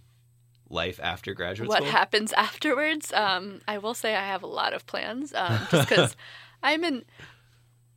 life 0.74 1.00
after 1.02 1.34
graduate 1.34 1.70
what 1.70 1.78
school? 1.78 1.88
What 1.88 1.96
happens 1.98 2.34
afterwards? 2.38 3.14
Um, 3.14 3.62
I 3.68 3.78
will 3.78 3.94
say 3.94 4.16
I 4.16 4.26
have 4.26 4.44
a 4.44 4.48
lot 4.48 4.74
of 4.74 4.86
plans, 4.86 5.34
um, 5.36 5.60
just 5.72 5.90
because 5.90 6.16
I'm 6.64 6.84
in. 6.84 7.06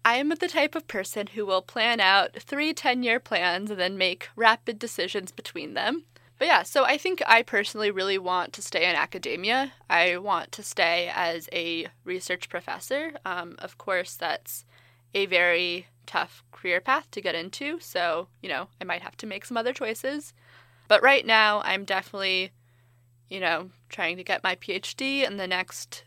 I 0.04 0.18
am 0.18 0.28
the 0.28 0.46
type 0.46 0.76
of 0.76 0.86
person 0.86 1.26
who 1.28 1.44
will 1.44 1.62
plan 1.62 1.98
out 1.98 2.34
three 2.38 2.72
10 2.72 3.02
year 3.02 3.18
plans 3.18 3.72
and 3.72 3.80
then 3.80 3.98
make 3.98 4.28
rapid 4.36 4.78
decisions 4.78 5.32
between 5.32 5.74
them. 5.74 6.04
But 6.38 6.48
yeah, 6.48 6.62
so 6.62 6.84
I 6.84 6.98
think 6.98 7.22
I 7.26 7.42
personally 7.42 7.90
really 7.90 8.18
want 8.18 8.52
to 8.52 8.62
stay 8.62 8.88
in 8.88 8.94
academia. 8.94 9.72
I 9.88 10.18
want 10.18 10.52
to 10.52 10.62
stay 10.62 11.10
as 11.14 11.48
a 11.52 11.88
research 12.04 12.48
professor. 12.48 13.12
Um, 13.24 13.56
of 13.58 13.78
course, 13.78 14.14
that's 14.14 14.64
a 15.14 15.26
very 15.26 15.86
tough 16.04 16.44
career 16.52 16.80
path 16.80 17.10
to 17.10 17.20
get 17.20 17.34
into, 17.34 17.80
so, 17.80 18.28
you 18.42 18.48
know, 18.48 18.68
I 18.80 18.84
might 18.84 19.02
have 19.02 19.16
to 19.18 19.26
make 19.26 19.44
some 19.44 19.56
other 19.56 19.72
choices. 19.72 20.34
But 20.88 21.02
right 21.02 21.26
now, 21.26 21.62
I'm 21.64 21.84
definitely, 21.84 22.52
you 23.28 23.40
know, 23.40 23.70
trying 23.88 24.16
to 24.16 24.24
get 24.24 24.44
my 24.44 24.56
PhD 24.56 25.26
in 25.26 25.36
the 25.36 25.46
next 25.46 26.04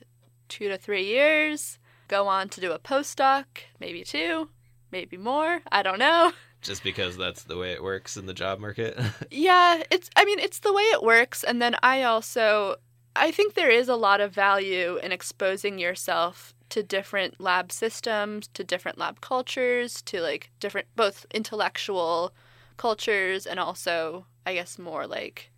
two 0.48 0.68
to 0.70 0.78
three 0.78 1.06
years, 1.06 1.80
go 2.08 2.28
on 2.28 2.50
to 2.50 2.62
do 2.62 2.72
a 2.72 2.80
postdoc, 2.80 3.46
maybe 3.80 4.04
two, 4.04 4.50
maybe 4.92 5.18
more. 5.18 5.62
I 5.72 5.84
don't 5.84 6.00
know. 6.00 6.34
Just 6.62 6.84
because 6.84 7.16
that's 7.16 7.44
the 7.44 7.58
way 7.58 7.72
it 7.72 7.82
works 7.82 8.18
in 8.18 8.26
the 8.26 8.34
job 8.34 8.60
market. 8.60 9.00
Yeah, 9.32 9.84
it's 9.90 10.10
I 10.16 10.26
mean, 10.26 10.40
it's 10.40 10.60
the 10.60 10.74
way 10.74 10.84
it 10.84 11.04
works 11.04 11.44
and 11.44 11.62
then 11.62 11.76
I 11.82 12.04
also 12.04 12.76
I 13.16 13.32
think 13.32 13.54
there 13.54 13.70
is 13.70 13.90
a 13.90 13.96
lot 13.96 14.22
of 14.22 14.34
value 14.34 14.98
in 14.98 15.12
exposing 15.12 15.80
yourself 15.80 16.54
to 16.70 16.84
different 16.84 17.40
lab 17.40 17.72
systems, 17.72 18.48
to 18.54 18.64
different 18.64 18.98
lab 18.98 19.22
cultures, 19.22 20.02
to 20.04 20.22
like 20.22 20.52
different 20.60 20.88
both 20.96 21.26
intellectual 21.32 22.34
cultures 22.78 23.46
and 23.46 23.60
also 23.60 24.26
I 24.46 24.54
guess 24.54 24.80
more 24.80 25.08
like 25.08 25.49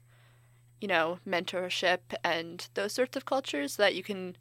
you 0.81 0.87
know, 0.87 1.19
mentorship 1.25 1.99
and 2.23 2.67
those 2.73 2.91
sorts 2.91 3.15
of 3.15 3.25
cultures 3.25 3.73
so 3.73 3.83
that 3.83 3.95
you 3.95 4.03
can 4.03 4.35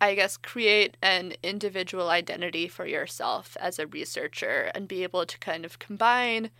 I 0.00 0.14
guess, 0.14 0.36
create 0.36 0.96
an 1.00 1.34
individual 1.42 2.10
identity 2.10 2.68
for 2.68 2.84
yourself 2.84 3.56
as 3.60 3.78
a 3.78 3.86
researcher 3.86 4.70
and 4.74 4.88
be 4.88 5.02
able 5.02 5.24
to 5.24 5.38
kind 5.38 5.64
of 5.64 5.78
combine 5.78 6.50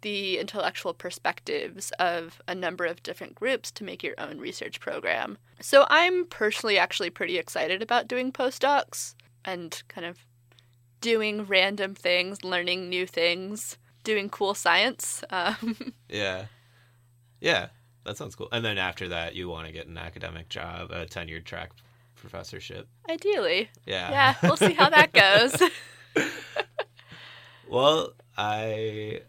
the 0.00 0.38
intellectual 0.38 0.94
perspectives 0.94 1.92
of 1.98 2.40
a 2.48 2.54
number 2.54 2.86
of 2.86 3.02
different 3.02 3.34
groups 3.34 3.70
to 3.72 3.84
make 3.84 4.02
your 4.02 4.14
own 4.18 4.38
research 4.38 4.80
program. 4.80 5.38
So 5.60 5.86
I'm 5.88 6.26
personally 6.26 6.78
actually 6.78 7.10
pretty 7.10 7.36
excited 7.38 7.82
about 7.82 8.08
doing 8.08 8.32
postdocs 8.32 9.14
and 9.44 9.80
kind 9.88 10.06
of 10.06 10.24
doing 11.00 11.44
random 11.44 11.94
things, 11.94 12.42
learning 12.42 12.88
new 12.88 13.06
things, 13.06 13.76
doing 14.02 14.28
cool 14.28 14.54
science. 14.54 15.22
Um, 15.30 15.94
yeah. 16.08 16.46
Yeah. 17.40 17.68
That 18.08 18.16
sounds 18.16 18.34
cool. 18.34 18.48
And 18.52 18.64
then 18.64 18.78
after 18.78 19.08
that, 19.08 19.34
you 19.36 19.48
want 19.50 19.66
to 19.66 19.72
get 19.72 19.86
an 19.86 19.98
academic 19.98 20.48
job, 20.48 20.90
a 20.90 21.04
tenured 21.06 21.44
track 21.44 21.70
professorship. 22.16 22.88
ideally. 23.08 23.68
Yeah. 23.86 24.10
Yeah, 24.10 24.34
we'll 24.42 24.56
see 24.56 24.72
how 24.72 24.88
that 24.90 25.12
goes. 25.12 25.70
Well, 27.68 28.14
I 28.36 29.20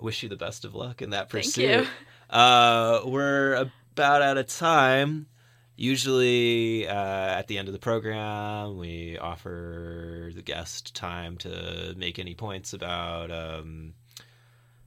wish 0.00 0.22
you 0.22 0.28
the 0.30 0.36
best 0.36 0.64
of 0.64 0.74
luck 0.74 1.02
in 1.02 1.10
that 1.10 1.30
Thank 1.30 1.44
pursuit. 1.44 1.68
you. 1.82 1.86
Uh, 2.34 3.02
we're 3.04 3.54
about 3.92 4.22
out 4.22 4.38
of 4.38 4.46
time. 4.46 5.26
Usually, 5.76 6.88
uh, 6.88 6.92
at 6.94 7.48
the 7.48 7.58
end 7.58 7.68
of 7.68 7.74
the 7.74 7.78
program, 7.78 8.78
we 8.78 9.18
offer 9.18 10.30
the 10.34 10.40
guest 10.40 10.94
time 10.94 11.36
to 11.38 11.94
make 11.98 12.18
any 12.18 12.34
points 12.34 12.72
about 12.72 13.30
um, 13.30 13.92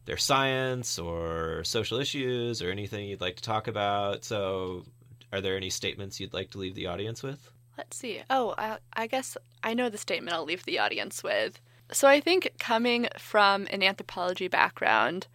their 0.09 0.17
science 0.17 0.97
or 0.97 1.63
social 1.63 1.99
issues 1.99 2.63
or 2.63 2.71
anything 2.71 3.07
you'd 3.07 3.21
like 3.21 3.35
to 3.35 3.43
talk 3.43 3.67
about. 3.67 4.25
So, 4.25 4.83
are 5.31 5.39
there 5.39 5.55
any 5.55 5.69
statements 5.69 6.19
you'd 6.19 6.33
like 6.33 6.49
to 6.49 6.57
leave 6.57 6.73
the 6.73 6.87
audience 6.87 7.21
with? 7.21 7.51
Let's 7.77 7.95
see. 7.95 8.23
Oh, 8.27 8.55
I, 8.57 8.79
I 8.93 9.05
guess 9.05 9.37
I 9.63 9.75
know 9.75 9.87
the 9.87 9.99
statement 9.99 10.35
I'll 10.35 10.45
leave 10.45 10.65
the 10.65 10.79
audience 10.79 11.23
with. 11.23 11.61
So 11.91 12.07
I 12.07 12.21
think 12.21 12.53
coming 12.57 13.07
from 13.19 13.67
an 13.69 13.83
anthropology 13.83 14.47
background, 14.47 15.27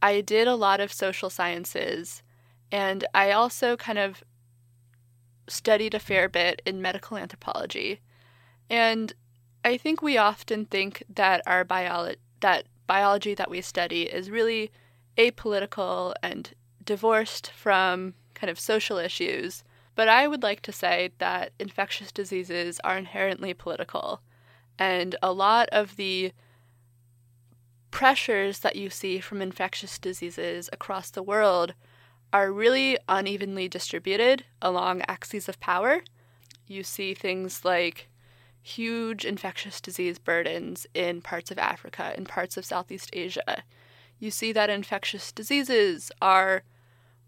I 0.00 0.20
did 0.20 0.46
a 0.46 0.54
lot 0.54 0.78
of 0.78 0.92
social 0.92 1.28
sciences, 1.28 2.22
and 2.70 3.04
I 3.12 3.32
also 3.32 3.76
kind 3.76 3.98
of 3.98 4.22
studied 5.48 5.92
a 5.92 5.98
fair 5.98 6.28
bit 6.28 6.62
in 6.64 6.80
medical 6.80 7.16
anthropology. 7.16 7.98
And 8.68 9.12
I 9.64 9.76
think 9.76 10.02
we 10.02 10.16
often 10.16 10.66
think 10.66 11.02
that 11.12 11.42
our 11.46 11.64
bio- 11.64 12.14
that 12.38 12.66
biology 12.90 13.34
that 13.36 13.48
we 13.48 13.60
study 13.60 14.02
is 14.02 14.32
really 14.32 14.72
apolitical 15.16 16.12
and 16.24 16.54
divorced 16.84 17.48
from 17.52 18.14
kind 18.34 18.50
of 18.50 18.58
social 18.58 18.98
issues. 18.98 19.62
But 19.94 20.08
I 20.08 20.26
would 20.26 20.42
like 20.42 20.60
to 20.62 20.72
say 20.72 21.12
that 21.18 21.52
infectious 21.60 22.10
diseases 22.10 22.80
are 22.82 22.98
inherently 22.98 23.54
political. 23.54 24.22
And 24.76 25.14
a 25.22 25.32
lot 25.32 25.68
of 25.70 25.94
the 25.94 26.32
pressures 27.92 28.58
that 28.58 28.74
you 28.74 28.90
see 28.90 29.20
from 29.20 29.40
infectious 29.40 29.96
diseases 29.96 30.68
across 30.72 31.10
the 31.10 31.22
world 31.22 31.74
are 32.32 32.50
really 32.50 32.98
unevenly 33.08 33.68
distributed 33.68 34.46
along 34.60 35.02
axes 35.06 35.48
of 35.48 35.60
power. 35.60 36.02
You 36.66 36.82
see 36.82 37.14
things 37.14 37.64
like 37.64 38.08
huge 38.62 39.24
infectious 39.24 39.80
disease 39.80 40.18
burdens 40.18 40.86
in 40.94 41.22
parts 41.22 41.50
of 41.50 41.58
Africa, 41.58 42.12
in 42.16 42.24
parts 42.24 42.56
of 42.56 42.64
Southeast 42.64 43.10
Asia. 43.12 43.62
You 44.18 44.30
see 44.30 44.52
that 44.52 44.70
infectious 44.70 45.32
diseases 45.32 46.12
are 46.20 46.62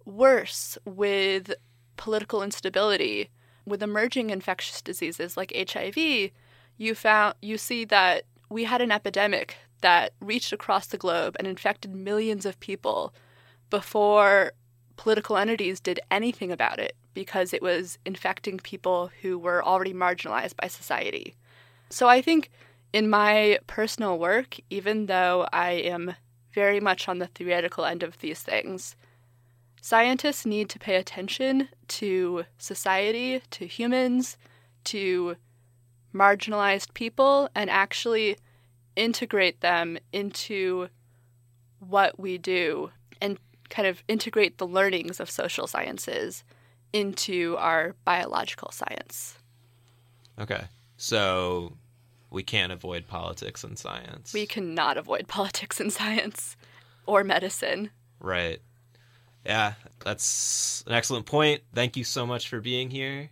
worse 0.05 0.77
with 0.85 1.53
political 1.97 2.43
instability. 2.43 3.31
With 3.65 3.83
emerging 3.83 4.31
infectious 4.31 4.83
diseases 4.83 5.37
like 5.37 5.53
HIV, 5.55 5.97
you 6.77 6.95
found 6.95 7.37
you 7.41 7.57
see 7.57 7.85
that 7.87 8.25
we 8.49 8.65
had 8.65 8.81
an 8.81 8.91
epidemic 8.91 9.57
that 9.81 10.13
reached 10.21 10.53
across 10.53 10.87
the 10.87 10.99
globe 10.99 11.37
and 11.39 11.47
infected 11.47 11.95
millions 11.95 12.45
of 12.45 12.59
people 12.61 13.15
before 13.71 14.53
political 15.03 15.37
entities 15.37 15.81
did 15.81 15.99
anything 16.13 16.53
about 16.53 16.79
it 16.79 16.95
because 17.13 17.53
it 17.53 17.61
was 17.61 17.99
infecting 18.07 18.57
people 18.57 19.11
who 19.21 19.37
were 19.37 19.61
already 19.61 19.93
marginalized 19.93 20.55
by 20.57 20.69
society. 20.69 21.35
So 21.91 22.09
I 22.09 22.23
think 22.23 22.51
in 22.93 23.11
my 23.11 23.59
personal 23.67 24.17
work, 24.17 24.61
even 24.71 25.07
though 25.07 25.49
I 25.53 25.71
am 25.71 26.15
very 26.55 26.79
much 26.79 27.09
on 27.09 27.19
the 27.19 27.27
theoretical 27.27 27.85
end 27.85 28.05
of 28.05 28.21
these 28.21 28.43
things, 28.45 28.95
scientists 29.81 30.47
need 30.47 30.69
to 30.69 30.79
pay 30.79 30.95
attention 30.95 31.69
to 31.89 32.45
society, 32.57 33.43
to 33.51 33.67
humans, 33.67 34.37
to 34.85 35.35
marginalized 36.15 36.95
people, 36.95 37.49
and 37.57 37.69
actually 37.69 38.37
integrate 38.95 39.63
them 39.63 39.99
into 40.13 40.87
what 41.81 42.21
we 42.21 42.39
do 42.39 42.93
kind 43.73 43.89
of 43.89 44.05
integrate 44.07 44.59
the 44.59 44.67
learnings 44.67 45.19
of 45.19 45.31
social 45.31 45.67
sciences 45.67 46.45
into 46.93 47.57
our 47.59 47.97
biological 48.05 48.71
science. 48.71 49.39
Okay. 50.39 50.65
So 50.99 51.73
we 52.31 52.43
can't 52.43 52.71
avoid 52.71 53.09
politics 53.09 53.65
and 53.65 53.79
science. 53.79 54.35
We 54.35 54.47
cannot 54.47 54.99
avoid 54.99 55.27
politics 55.39 55.81
and 55.81 55.91
science 55.91 56.55
or 57.07 57.25
medicine. 57.25 57.91
Right. 58.21 58.61
Yeah, 59.45 59.73
that's 60.05 60.85
an 60.87 60.93
excellent 60.93 61.27
point. 61.27 61.63
Thank 61.75 61.97
you 61.97 62.05
so 62.05 62.27
much 62.27 62.49
for 62.49 62.61
being 62.61 62.91
here, 62.91 63.31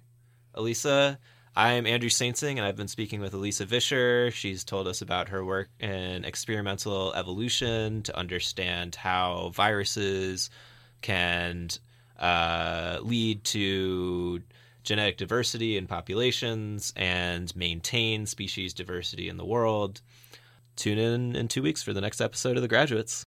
Elisa. 0.54 1.18
I'm 1.56 1.84
Andrew 1.84 2.08
Saintsing, 2.08 2.52
and 2.52 2.60
I've 2.60 2.76
been 2.76 2.86
speaking 2.86 3.20
with 3.20 3.34
Elisa 3.34 3.66
Visher. 3.66 4.32
She's 4.32 4.62
told 4.62 4.86
us 4.86 5.02
about 5.02 5.30
her 5.30 5.44
work 5.44 5.68
in 5.80 6.24
experimental 6.24 7.12
evolution 7.14 8.02
to 8.04 8.16
understand 8.16 8.94
how 8.94 9.50
viruses 9.52 10.48
can 11.02 11.68
uh, 12.20 12.98
lead 13.02 13.42
to 13.44 14.42
genetic 14.84 15.16
diversity 15.16 15.76
in 15.76 15.88
populations 15.88 16.92
and 16.94 17.54
maintain 17.56 18.26
species 18.26 18.72
diversity 18.72 19.28
in 19.28 19.36
the 19.36 19.44
world. 19.44 20.02
Tune 20.76 20.98
in 20.98 21.34
in 21.34 21.48
two 21.48 21.62
weeks 21.62 21.82
for 21.82 21.92
the 21.92 22.00
next 22.00 22.20
episode 22.20 22.56
of 22.56 22.62
The 22.62 22.68
Graduates. 22.68 23.12